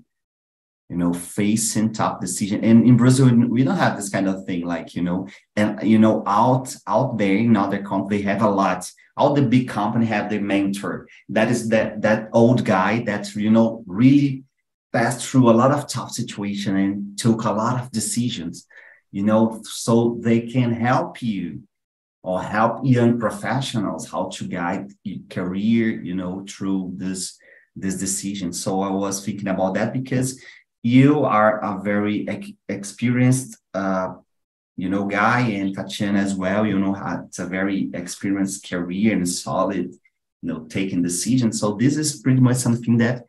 you 0.90 0.96
know, 0.96 1.14
facing 1.14 1.92
tough 1.92 2.20
decision. 2.20 2.62
And 2.62 2.86
in 2.86 2.96
Brazil, 2.96 3.34
we 3.34 3.64
don't 3.64 3.76
have 3.76 3.96
this 3.96 4.10
kind 4.10 4.28
of 4.28 4.44
thing, 4.44 4.66
like 4.66 4.94
you 4.94 5.02
know, 5.02 5.28
and 5.56 5.82
you 5.82 5.98
know, 5.98 6.22
out 6.26 6.74
out 6.86 7.18
there 7.18 7.36
in 7.36 7.56
other 7.56 7.84
they 8.08 8.22
have 8.22 8.42
a 8.42 8.50
lot. 8.50 8.90
All 9.16 9.32
the 9.32 9.42
big 9.42 9.68
company 9.68 10.04
have 10.06 10.28
the 10.28 10.38
mentor. 10.38 11.08
That 11.30 11.50
is 11.50 11.70
that 11.70 12.02
that 12.02 12.28
old 12.32 12.64
guy 12.64 13.02
that 13.04 13.34
you 13.34 13.50
know 13.50 13.82
really 13.86 14.44
passed 14.92 15.26
through 15.26 15.50
a 15.50 15.58
lot 15.60 15.72
of 15.72 15.88
tough 15.88 16.10
situation 16.10 16.76
and 16.76 17.18
took 17.18 17.44
a 17.44 17.52
lot 17.52 17.80
of 17.80 17.90
decisions, 17.90 18.66
you 19.10 19.22
know, 19.22 19.60
so 19.64 20.18
they 20.20 20.40
can 20.40 20.72
help 20.72 21.22
you 21.22 21.62
or 22.26 22.42
help 22.42 22.80
young 22.82 23.20
professionals 23.20 24.10
how 24.10 24.24
to 24.36 24.42
guide 24.48 24.90
your 25.04 25.20
career, 25.30 26.02
you 26.02 26.14
know, 26.20 26.44
through 26.48 26.92
this 26.96 27.38
this 27.76 27.96
decision. 28.06 28.52
So 28.52 28.80
I 28.80 28.90
was 28.90 29.24
thinking 29.24 29.48
about 29.48 29.74
that 29.74 29.92
because 29.92 30.42
you 30.82 31.24
are 31.24 31.52
a 31.70 31.82
very 31.82 32.26
ex- 32.28 32.58
experienced, 32.68 33.58
uh, 33.74 34.08
you 34.76 34.88
know, 34.88 35.04
guy, 35.04 35.40
and 35.58 35.72
Tatiana 35.72 36.18
as 36.18 36.34
well. 36.34 36.66
You 36.66 36.78
know, 36.80 36.94
had 36.94 37.28
a 37.38 37.46
very 37.46 37.90
experienced 37.94 38.68
career 38.68 39.12
and 39.12 39.28
solid, 39.28 39.86
you 40.42 40.48
know, 40.48 40.60
taking 40.78 41.02
decisions. 41.02 41.60
So 41.60 41.74
this 41.74 41.96
is 41.96 42.20
pretty 42.22 42.40
much 42.40 42.56
something 42.56 42.96
that 42.96 43.24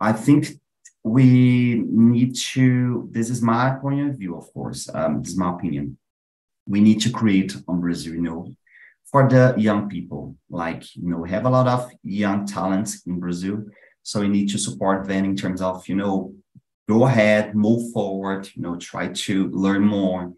I 0.00 0.12
think 0.12 0.58
we 1.04 1.84
need 1.86 2.34
to, 2.54 3.08
this 3.12 3.30
is 3.30 3.40
my 3.42 3.76
point 3.80 4.08
of 4.08 4.16
view, 4.16 4.36
of 4.36 4.52
course, 4.52 4.88
um, 4.92 5.22
this 5.22 5.32
is 5.32 5.38
my 5.38 5.54
opinion. 5.54 5.98
We 6.68 6.80
need 6.80 7.00
to 7.02 7.10
create 7.10 7.54
you 7.54 8.20
know, 8.20 8.54
for 9.10 9.28
the 9.28 9.54
young 9.56 9.88
people. 9.88 10.36
Like, 10.50 10.94
you 10.94 11.10
know, 11.10 11.18
we 11.18 11.30
have 11.30 11.46
a 11.46 11.50
lot 11.50 11.66
of 11.66 11.90
young 12.02 12.46
talents 12.46 13.02
in 13.06 13.18
Brazil. 13.18 13.64
So 14.02 14.20
we 14.20 14.28
need 14.28 14.50
to 14.50 14.58
support 14.58 15.06
them 15.06 15.24
in 15.24 15.36
terms 15.36 15.62
of, 15.62 15.86
you 15.88 15.96
know, 15.96 16.34
go 16.88 17.06
ahead, 17.06 17.54
move 17.54 17.92
forward, 17.92 18.48
you 18.54 18.62
know, 18.62 18.76
try 18.76 19.08
to 19.08 19.48
learn 19.50 19.82
more, 19.82 20.32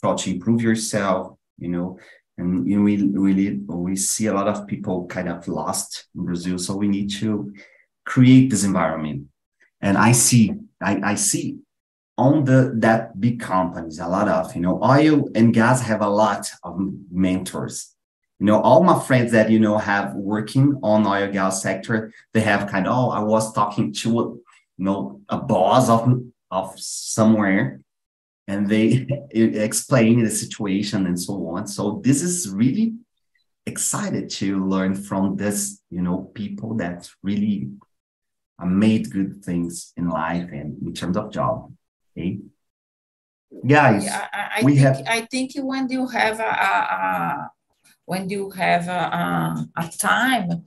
try 0.00 0.14
to 0.14 0.30
improve 0.30 0.62
yourself, 0.62 1.36
you 1.58 1.68
know, 1.68 1.98
and 2.38 2.68
you 2.68 2.76
know, 2.76 2.82
we 2.82 3.02
really 3.02 3.60
we 3.66 3.96
see 3.96 4.26
a 4.26 4.34
lot 4.34 4.46
of 4.46 4.66
people 4.66 5.06
kind 5.06 5.28
of 5.28 5.48
lost 5.48 6.06
in 6.14 6.24
Brazil. 6.24 6.58
So 6.58 6.76
we 6.76 6.86
need 6.86 7.10
to 7.14 7.52
create 8.04 8.50
this 8.50 8.64
environment 8.64 9.26
and 9.80 9.98
I 9.98 10.12
see, 10.12 10.52
I, 10.82 11.00
I 11.02 11.14
see 11.14 11.58
on 12.18 12.44
the 12.44 12.72
that 12.76 13.20
big 13.20 13.40
companies, 13.40 13.98
a 13.98 14.08
lot 14.08 14.28
of, 14.28 14.54
you 14.54 14.62
know, 14.62 14.82
oil 14.82 15.28
and 15.34 15.52
gas 15.52 15.82
have 15.82 16.00
a 16.00 16.08
lot 16.08 16.50
of 16.62 16.78
mentors. 17.10 17.94
You 18.38 18.46
know, 18.46 18.60
all 18.60 18.82
my 18.82 18.98
friends 19.00 19.32
that, 19.32 19.50
you 19.50 19.58
know, 19.58 19.78
have 19.78 20.14
working 20.14 20.78
on 20.82 21.06
oil 21.06 21.30
gas 21.30 21.62
sector, 21.62 22.12
they 22.32 22.40
have 22.40 22.70
kind 22.70 22.86
of, 22.86 22.96
oh, 22.96 23.10
I 23.10 23.20
was 23.20 23.52
talking 23.52 23.92
to, 23.94 24.08
you 24.08 24.42
know, 24.84 25.20
a 25.28 25.38
boss 25.38 25.88
of, 25.88 26.22
of 26.50 26.78
somewhere 26.78 27.80
and 28.48 28.68
they 28.68 29.06
explain 29.30 30.22
the 30.22 30.30
situation 30.30 31.06
and 31.06 31.20
so 31.20 31.48
on. 31.48 31.66
So 31.66 32.00
this 32.04 32.22
is 32.22 32.50
really 32.50 32.94
excited 33.66 34.30
to 34.30 34.64
learn 34.64 34.94
from 34.94 35.36
this, 35.36 35.80
you 35.90 36.02
know, 36.02 36.30
people 36.34 36.74
that 36.76 37.10
really 37.22 37.70
uh, 38.58 38.66
made 38.66 39.10
good 39.10 39.44
things 39.44 39.92
in 39.96 40.08
life 40.08 40.48
and 40.52 40.80
in 40.82 40.94
terms 40.94 41.16
of 41.16 41.32
job. 41.32 41.72
Okay, 42.16 42.38
guys, 43.66 44.04
yeah, 44.04 44.28
I, 44.32 44.60
I 44.60 44.64
we 44.64 44.72
think, 44.72 44.86
have. 44.86 45.02
I 45.06 45.20
think 45.30 45.52
when 45.56 45.88
you 45.90 46.06
have 46.06 46.40
a, 46.40 46.44
a 46.44 47.50
when 48.06 48.30
you 48.30 48.50
have 48.50 48.88
a, 48.88 48.90
a, 48.90 49.68
a 49.76 49.88
time. 49.98 50.64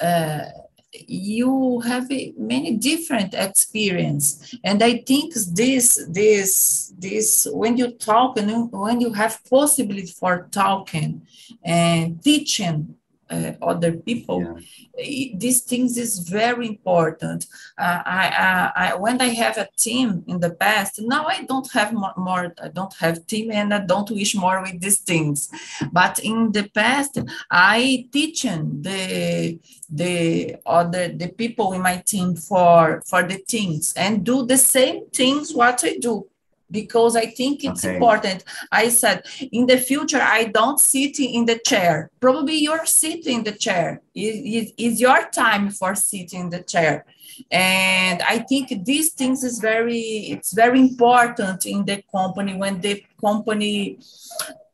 Uh, 0.00 0.44
you 0.92 1.80
have 1.80 2.10
many 2.36 2.76
different 2.76 3.32
experience 3.32 4.56
and 4.64 4.82
i 4.82 4.98
think 5.06 5.32
this 5.54 6.04
this 6.08 6.92
this 6.98 7.46
when 7.52 7.76
you 7.76 7.92
talk 7.92 8.36
and 8.36 8.72
when 8.72 9.00
you 9.00 9.12
have 9.12 9.40
possibility 9.48 10.06
for 10.06 10.48
talking 10.50 11.24
and 11.64 12.20
teaching 12.24 12.96
uh, 13.30 13.52
other 13.62 13.92
people 13.92 14.42
yeah. 14.42 15.34
these 15.34 15.62
things 15.62 15.96
is 15.96 16.18
very 16.18 16.66
important. 16.66 17.46
Uh, 17.78 18.02
I, 18.04 18.26
I, 18.48 18.72
I, 18.84 18.94
when 18.96 19.20
i 19.20 19.28
have 19.28 19.56
a 19.58 19.68
team 19.76 20.24
in 20.26 20.40
the 20.40 20.50
past 20.50 21.00
now 21.00 21.24
i 21.26 21.42
don't 21.44 21.70
have 21.72 21.92
more, 21.92 22.14
more, 22.16 22.54
i 22.62 22.68
don't 22.68 22.94
have 22.94 23.26
team 23.26 23.50
and 23.50 23.72
i 23.72 23.78
don't 23.78 24.10
wish 24.10 24.34
more 24.34 24.60
with 24.62 24.80
these 24.80 25.00
things. 25.00 25.48
But 25.92 26.18
in 26.20 26.52
the 26.52 26.68
past 26.68 27.18
i 27.50 28.06
teaching 28.12 28.82
the 28.82 29.58
the 29.90 30.56
other 30.66 31.08
the 31.08 31.28
people 31.28 31.72
in 31.72 31.82
my 31.82 31.96
team 32.06 32.36
for 32.36 33.02
for 33.06 33.22
the 33.22 33.38
things 33.48 33.92
and 33.96 34.24
do 34.24 34.46
the 34.46 34.58
same 34.58 35.06
things 35.10 35.52
what 35.52 35.82
i 35.84 35.96
do 35.98 36.29
because 36.70 37.16
I 37.16 37.26
think 37.26 37.64
it's 37.64 37.84
okay. 37.84 37.94
important. 37.94 38.44
I 38.70 38.88
said, 38.88 39.26
in 39.52 39.66
the 39.66 39.78
future, 39.78 40.20
I 40.20 40.44
don't 40.44 40.80
sit 40.80 41.18
in 41.18 41.46
the 41.46 41.58
chair. 41.58 42.10
Probably 42.20 42.56
you're 42.56 42.86
sitting 42.86 43.38
in 43.38 43.44
the 43.44 43.52
chair. 43.52 44.02
It 44.14 44.74
is 44.76 45.00
your 45.00 45.28
time 45.30 45.70
for 45.70 45.94
sitting 45.94 46.40
in 46.40 46.50
the 46.50 46.62
chair. 46.62 47.04
And 47.50 48.20
I 48.22 48.40
think 48.40 48.84
these 48.84 49.12
things 49.12 49.44
is 49.44 49.60
very, 49.60 50.00
it's 50.30 50.52
very 50.52 50.80
important 50.80 51.64
in 51.64 51.84
the 51.84 52.02
company 52.14 52.54
when 52.54 52.80
the 52.80 53.04
company 53.20 53.98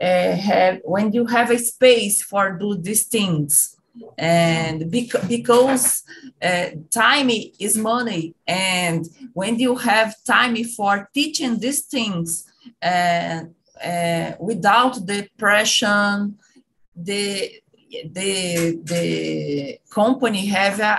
uh, 0.01 0.33
have, 0.35 0.81
when 0.85 1.13
you 1.13 1.27
have 1.27 1.51
a 1.51 1.59
space 1.59 2.23
for 2.23 2.53
do 2.53 2.77
these 2.77 3.05
things 3.05 3.76
and 4.19 4.91
bec- 4.91 5.29
because 5.29 6.03
uh, 6.43 6.67
time 6.91 7.31
is 7.59 7.77
money. 7.77 8.35
And 8.47 9.07
when 9.33 9.59
you 9.59 9.77
have 9.77 10.15
time 10.25 10.63
for 10.65 11.09
teaching 11.13 11.59
these 11.59 11.83
things 11.83 12.47
uh, 12.83 13.43
uh, 13.85 14.33
without 14.41 15.05
depression 15.05 16.39
the 16.95 17.53
the 18.13 18.81
the 18.83 19.79
company 19.91 20.47
have 20.47 20.81
a, 20.81 20.99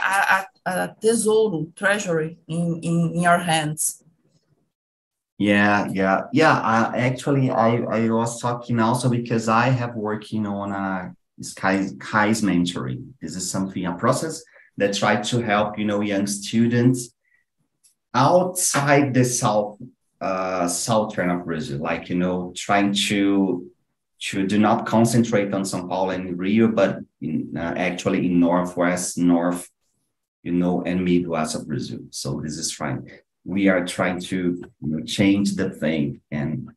a, 0.66 0.72
a 0.72 0.96
tesouro 1.02 1.68
treasury 1.76 2.38
in, 2.48 2.80
in, 2.82 3.12
in 3.16 3.22
your 3.22 3.40
hands. 3.40 4.04
Yeah 5.38 5.88
yeah 5.92 6.22
yeah. 6.34 6.60
I, 6.62 6.98
actually 6.98 7.52
i 7.52 7.78
i 7.78 8.10
was 8.10 8.42
talking 8.42 8.80
also 8.80 9.08
because 9.10 9.48
i 9.48 9.70
have 9.70 9.96
working 9.96 10.48
on 10.48 10.72
a 10.72 11.16
is 11.38 11.54
Kai's 11.54 12.42
mentoring. 12.42 13.14
This 13.22 13.36
is 13.36 13.50
something, 13.50 13.86
a 13.86 13.94
process 13.94 14.44
that 14.78 14.94
try 14.94 15.22
to 15.22 15.42
help, 15.42 15.78
you 15.78 15.86
know, 15.86 16.02
young 16.02 16.28
students 16.28 17.10
outside 18.14 19.14
the 19.14 19.26
south, 19.26 19.80
uh, 20.22 20.68
southern 20.68 21.30
of 21.30 21.46
Brazil, 21.46 21.80
like, 21.80 22.10
you 22.10 22.16
know, 22.16 22.54
trying 22.56 22.94
to, 22.94 23.70
to 24.20 24.48
do 24.48 24.58
not 24.58 24.86
concentrate 24.86 25.54
on 25.54 25.62
São 25.62 25.88
Paulo 25.88 26.12
and 26.12 26.38
Rio, 26.40 26.68
but 26.68 27.00
in, 27.22 27.54
uh, 27.56 27.74
actually 27.78 28.26
in 28.26 28.40
Northwest, 28.40 29.18
North, 29.18 29.70
you 30.44 30.52
know, 30.52 30.84
and 30.84 31.04
Midwest 31.04 31.56
of 31.56 31.68
Brazil. 31.68 32.00
So 32.10 32.42
this 32.42 32.58
is 32.58 32.72
trying, 32.72 33.10
we 33.46 33.68
are 33.68 33.86
trying 33.86 34.20
to 34.22 34.38
you 34.38 34.72
know, 34.82 35.04
change 35.04 35.56
the 35.56 35.70
thing 35.70 36.22
and 36.32 36.70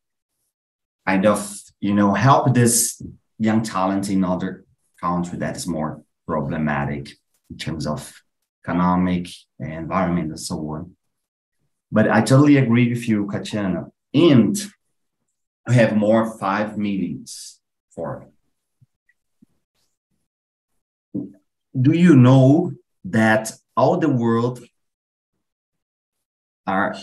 kind 1.06 1.26
of, 1.26 1.58
you 1.80 1.94
know, 1.94 2.12
help 2.12 2.54
this 2.54 3.00
young 3.41 3.62
talent 3.62 4.09
in 4.11 4.22
other 4.22 4.64
country 5.01 5.38
that 5.38 5.57
is 5.57 5.66
more 5.66 6.03
problematic 6.26 7.09
in 7.51 7.57
terms 7.57 7.86
of 7.86 8.22
economic 8.62 9.26
environment 9.59 10.28
and 10.28 10.38
so 10.38 10.57
on. 10.68 10.95
But 11.91 12.09
I 12.09 12.20
totally 12.20 12.59
agree 12.59 12.91
with 12.91 13.09
you, 13.09 13.26
Katiana. 13.26 13.91
And 14.14 14.57
we 15.66 15.74
have 15.74 15.97
more 15.97 16.38
five 16.38 16.78
meetings 16.78 17.59
for. 17.95 18.28
Do 21.14 21.93
you 21.93 22.14
know 22.14 22.72
that 23.05 23.53
all 23.76 23.97
the 23.97 24.11
world 24.11 24.62
are 26.66 26.95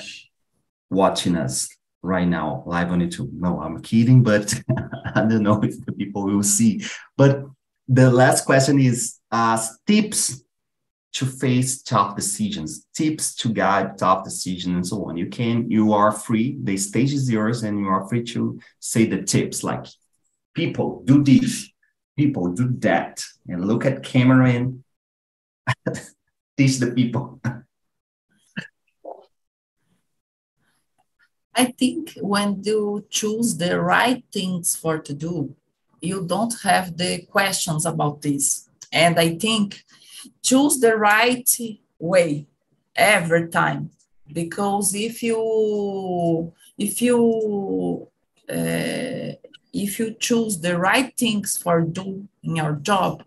watching 0.89 1.35
us 1.35 1.76
right 2.07 2.27
now 2.27 2.63
live 2.65 2.91
on 2.91 3.01
YouTube? 3.01 3.31
No, 3.33 3.61
I'm 3.61 3.81
kidding, 3.81 4.23
but 4.23 4.53
I 5.15 5.21
don't 5.21 5.43
know 5.43 5.61
if 5.61 5.85
the 5.85 5.91
people 5.91 6.25
will 6.25 6.43
see. 6.43 6.83
But 7.17 7.43
the 7.87 8.09
last 8.09 8.45
question 8.45 8.79
is 8.79 9.19
uh, 9.31 9.63
tips 9.85 10.43
to 11.13 11.25
face 11.25 11.81
tough 11.81 12.15
decisions, 12.15 12.85
tips 12.93 13.35
to 13.35 13.49
guide 13.49 13.97
tough 13.97 14.23
decisions, 14.23 14.75
and 14.75 14.87
so 14.87 15.05
on. 15.05 15.17
You 15.17 15.27
can, 15.27 15.69
you 15.69 15.93
are 15.93 16.11
free. 16.11 16.57
The 16.63 16.77
stage 16.77 17.13
is 17.13 17.29
yours, 17.29 17.63
and 17.63 17.79
you 17.79 17.87
are 17.87 18.07
free 18.07 18.23
to 18.25 18.59
say 18.79 19.05
the 19.05 19.23
tips 19.23 19.63
like, 19.63 19.85
people 20.53 21.01
do 21.05 21.23
this, 21.23 21.69
people 22.17 22.49
do 22.49 22.69
that, 22.79 23.23
and 23.47 23.65
look 23.65 23.85
at 23.85 24.03
camera 24.03 24.51
and 24.51 24.83
teach 26.57 26.77
the 26.77 26.91
people. 26.91 27.41
I 31.57 31.65
think 31.65 32.13
when 32.21 32.61
you 32.63 33.05
choose 33.09 33.57
the 33.57 33.81
right 33.81 34.23
things 34.31 34.75
for 34.75 34.99
to 34.99 35.13
do, 35.13 35.55
you 35.99 36.25
don't 36.25 36.53
have 36.61 36.95
the 36.95 37.23
questions 37.23 37.85
about 37.85 38.21
this. 38.21 38.69
And 38.91 39.19
I 39.19 39.37
think 39.37 39.83
choose 40.43 40.79
the 40.79 40.95
right 40.95 41.49
way 41.99 42.45
every 42.95 43.47
time 43.49 43.89
because 44.31 44.93
if 44.95 45.23
you 45.23 46.53
if 46.77 47.01
you 47.01 48.07
uh, 48.49 49.31
if 49.73 49.99
you 49.99 50.15
choose 50.19 50.59
the 50.59 50.77
right 50.77 51.15
things 51.17 51.57
for 51.57 51.81
do 51.81 52.27
in 52.43 52.55
your 52.55 52.73
job 52.73 53.23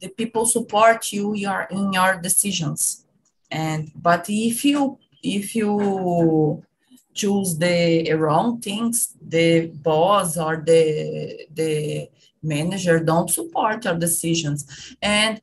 the 0.00 0.08
people 0.08 0.46
support 0.46 1.12
you 1.12 1.34
in 1.34 1.92
your 1.92 2.20
decisions 2.20 3.04
and 3.50 3.90
but 3.94 4.26
if 4.28 4.64
you 4.64 4.98
if 5.22 5.54
you 5.54 6.62
choose 7.22 7.50
the 7.58 8.12
wrong 8.14 8.60
things 8.60 8.96
the 9.36 9.66
boss 9.88 10.36
or 10.36 10.54
the 10.70 10.80
the 11.60 12.08
manager 12.42 12.96
don't 13.10 13.30
support 13.38 13.86
our 13.86 13.98
decisions 14.06 14.58
and 15.02 15.40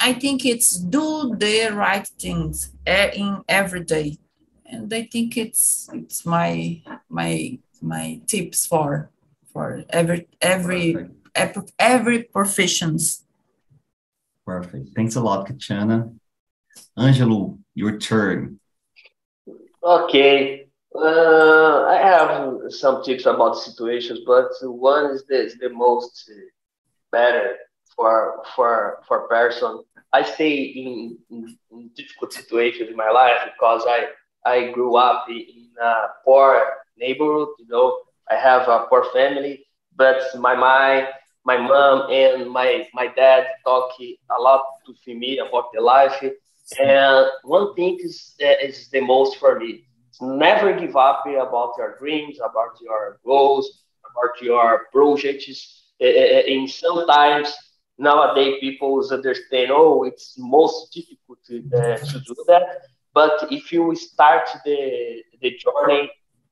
I 0.00 0.12
think 0.12 0.44
it's 0.44 0.76
do 0.76 1.34
the 1.36 1.70
right 1.72 2.06
things 2.06 2.72
eh, 2.86 3.10
in 3.14 3.42
every 3.48 3.84
day, 3.84 4.18
and 4.66 4.92
I 4.92 5.02
think 5.10 5.36
it's 5.36 5.88
it's 5.92 6.24
my 6.24 6.82
my 7.08 7.58
my 7.82 8.20
tips 8.26 8.66
for 8.66 9.10
for 9.52 9.84
every 9.90 10.28
every 10.40 10.92
Perfect. 11.34 11.72
every 11.78 12.22
professions. 12.22 13.24
Perfect. 14.46 14.90
Thanks 14.94 15.16
a 15.16 15.20
lot, 15.20 15.46
Katiana. 15.46 16.12
Angelo, 16.96 17.58
your 17.74 17.98
turn. 17.98 18.60
Okay. 19.82 20.63
Uh, 20.96 21.86
I 21.86 21.96
have 21.96 22.72
some 22.72 23.02
tips 23.02 23.26
about 23.26 23.58
situations, 23.58 24.20
but 24.24 24.50
one 24.62 25.10
is 25.10 25.24
the, 25.26 25.52
the 25.60 25.70
most 25.70 26.30
better 27.10 27.56
for 27.96 28.42
for 28.54 29.02
for 29.08 29.26
person. 29.28 29.82
I 30.12 30.22
stay 30.22 30.54
in, 30.54 31.18
in, 31.30 31.56
in, 31.72 31.90
difficult 31.96 32.32
situations 32.32 32.90
in 32.90 32.96
my 32.96 33.10
life 33.10 33.38
because 33.44 33.82
I 33.88 34.06
I 34.46 34.70
grew 34.70 34.94
up 34.94 35.26
in 35.28 35.66
a 35.82 35.94
poor 36.24 36.62
neighborhood. 36.96 37.48
You 37.58 37.66
know, 37.68 37.98
I 38.30 38.36
have 38.36 38.68
a 38.68 38.86
poor 38.88 39.04
family, 39.12 39.66
but 39.96 40.22
my 40.38 40.54
my 40.54 41.08
my 41.44 41.56
mom 41.56 42.08
and 42.08 42.48
my 42.50 42.86
my 42.94 43.08
dad 43.08 43.48
talk 43.64 43.90
a 44.00 44.40
lot 44.40 44.62
to 45.04 45.14
me 45.14 45.38
about 45.38 45.72
the 45.74 45.80
life. 45.80 46.22
And 46.78 47.26
one 47.42 47.74
thing 47.74 47.98
is 48.00 48.36
is 48.38 48.88
the 48.90 49.00
most 49.00 49.38
for 49.38 49.58
me. 49.58 49.84
Never 50.20 50.72
give 50.72 50.96
up 50.96 51.24
about 51.26 51.74
your 51.78 51.96
dreams, 51.98 52.38
about 52.38 52.78
your 52.80 53.18
goals, 53.24 53.82
about 54.04 54.40
your 54.42 54.86
projects. 54.92 55.92
And 56.00 56.70
sometimes 56.70 57.54
nowadays 57.98 58.56
people 58.60 59.06
understand 59.12 59.70
oh 59.70 60.02
it's 60.02 60.34
most 60.36 60.92
difficult 60.92 61.38
to, 61.46 61.60
do 61.60 62.44
that. 62.48 62.80
But 63.12 63.46
if 63.50 63.72
you 63.72 63.94
start 63.94 64.48
the 64.64 65.22
the 65.40 65.50
journey 65.56 66.10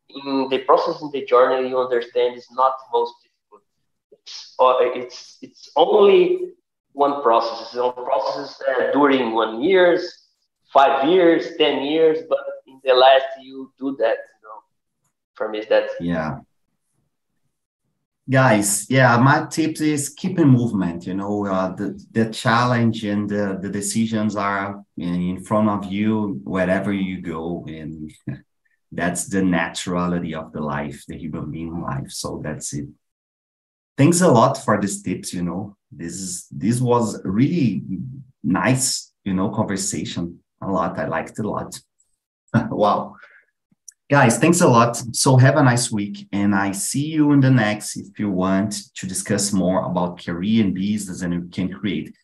in 0.09 0.49
the 0.51 0.59
process 0.59 1.03
in 1.03 1.11
the 1.11 1.25
journey 1.25 1.69
you 1.69 1.79
understand 1.79 2.37
it's 2.37 2.53
not 2.53 2.75
most 2.93 3.15
difficult. 3.23 3.63
It's 4.13 4.55
uh, 4.61 4.77
it's 4.81 5.39
it's 5.43 5.71
only 5.77 6.53
one 6.93 7.23
process. 7.23 7.67
It's 7.67 7.75
one 7.75 8.05
process 8.05 8.61
uh, 8.69 8.93
during 8.93 9.33
one 9.33 9.63
years 9.63 10.23
five 10.73 11.09
years 11.09 11.57
ten 11.59 11.83
years 11.83 12.19
but 12.29 12.39
in 12.83 12.95
the 12.95 12.95
last 12.95 13.27
you 13.41 13.73
do 13.79 13.97
that 13.99 14.17
you 14.17 14.49
know. 14.49 14.63
For 15.35 15.49
me 15.49 15.65
that 15.69 15.91
yeah. 16.01 16.39
Guys 18.31 18.89
yeah 18.89 19.17
my 19.19 19.47
tips 19.47 19.81
is 19.81 20.09
keep 20.09 20.39
in 20.39 20.49
movement 20.49 21.07
you 21.07 21.15
know 21.15 21.47
uh, 21.47 21.75
the, 21.75 22.01
the 22.13 22.31
challenge 22.31 23.05
and 23.05 23.29
the, 23.29 23.59
the 23.61 23.69
decisions 23.69 24.37
are 24.37 24.83
in 24.97 25.43
front 25.43 25.69
of 25.69 25.91
you 25.93 26.41
wherever 26.45 26.93
you 26.93 27.21
go 27.21 27.65
and 27.67 28.13
that's 28.93 29.27
the 29.27 29.41
naturality 29.41 30.35
of 30.35 30.53
the 30.53 30.61
life 30.61 31.03
the 31.09 31.19
human 31.19 31.51
being 31.51 31.81
life 31.81 32.11
so 32.11 32.41
that's 32.43 32.73
it. 32.75 32.89
Thanks 33.99 34.21
a 34.21 34.29
lot 34.29 34.55
for 34.55 34.81
these 34.81 35.03
tips 35.03 35.35
you 35.35 35.43
know. 35.43 35.77
This 35.91 36.15
is 36.15 36.47
this 36.51 36.81
was 36.81 37.21
really 37.25 37.83
nice 38.43 39.13
you 39.25 39.35
know 39.35 39.51
conversation. 39.51 40.39
A 40.61 40.71
lot 40.71 40.97
i 40.97 41.07
liked 41.07 41.41
a 41.41 41.43
lot 41.43 41.77
wow 42.71 43.17
Guys, 44.13 44.37
thanks 44.37 44.61
a 44.61 44.69
lot. 44.69 44.95
So 45.17 45.39
have 45.39 45.57
a 45.57 45.63
nice 45.63 45.91
week. 45.91 46.29
And 46.33 46.55
I 46.55 46.73
see 46.73 47.07
you 47.07 47.33
in 47.33 47.41
the 47.41 47.51
next 47.51 47.97
if 47.97 48.19
you 48.19 48.31
want 48.31 48.95
to 48.97 49.07
discuss 49.07 49.55
more 49.55 49.87
about 49.87 50.23
career 50.23 50.63
and 50.63 50.75
business 50.75 51.23
and 51.23 51.33
you 51.33 51.49
can 51.51 51.73
create. 51.73 52.15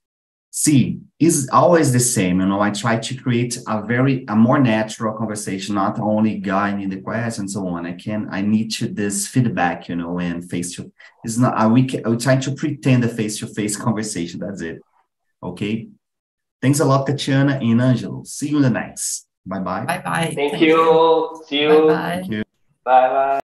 See, 0.51 1.01
is 1.19 1.49
always 1.51 1.91
the 1.91 2.01
same. 2.01 2.41
You 2.41 2.47
know, 2.47 2.61
I 2.61 2.73
try 2.73 2.99
to 2.99 3.15
create 3.15 3.57
a 3.67 3.81
very 3.81 4.27
a 4.29 4.37
more 4.37 4.59
natural 4.59 5.17
conversation, 5.17 5.77
not 5.77 5.99
only 5.99 6.39
guy 6.39 6.79
in 6.79 6.91
the 6.91 7.01
questions 7.01 7.39
and 7.39 7.51
so 7.51 7.67
on. 7.69 7.87
I 7.87 7.93
can 7.93 8.29
I 8.31 8.43
need 8.43 8.71
to 8.73 8.89
this 8.89 9.27
feedback, 9.27 9.89
you 9.89 9.97
know, 9.97 10.19
and 10.19 10.51
face 10.51 10.75
to 10.75 10.93
it's 11.25 11.39
not 11.39 11.57
I 11.57 11.67
we 11.69 11.89
I 12.05 12.15
try 12.17 12.37
to 12.37 12.55
pretend 12.55 13.03
a 13.05 13.09
face-to-face 13.09 13.77
conversation. 13.87 14.41
That's 14.41 14.61
it. 14.61 14.83
Okay. 15.43 15.89
Thanks 16.61 16.81
a 16.81 16.85
lot, 16.85 17.07
Katiana 17.07 17.61
and 17.63 17.81
Angelo. 17.81 18.25
See 18.25 18.51
you 18.51 18.57
in 18.57 18.63
the 18.63 18.71
next. 18.71 19.28
Bye 19.49 19.61
bye. 19.61 19.85
Bye 19.87 20.03
bye. 20.05 20.33
Thank, 20.35 20.53
Thank 20.53 20.63
you. 20.63 20.77
you. 20.77 21.43
See 21.47 21.63
you. 21.63 21.89
Bye 21.89 22.21
bye. 22.21 22.45
Bye 22.85 23.09
bye. 23.09 23.29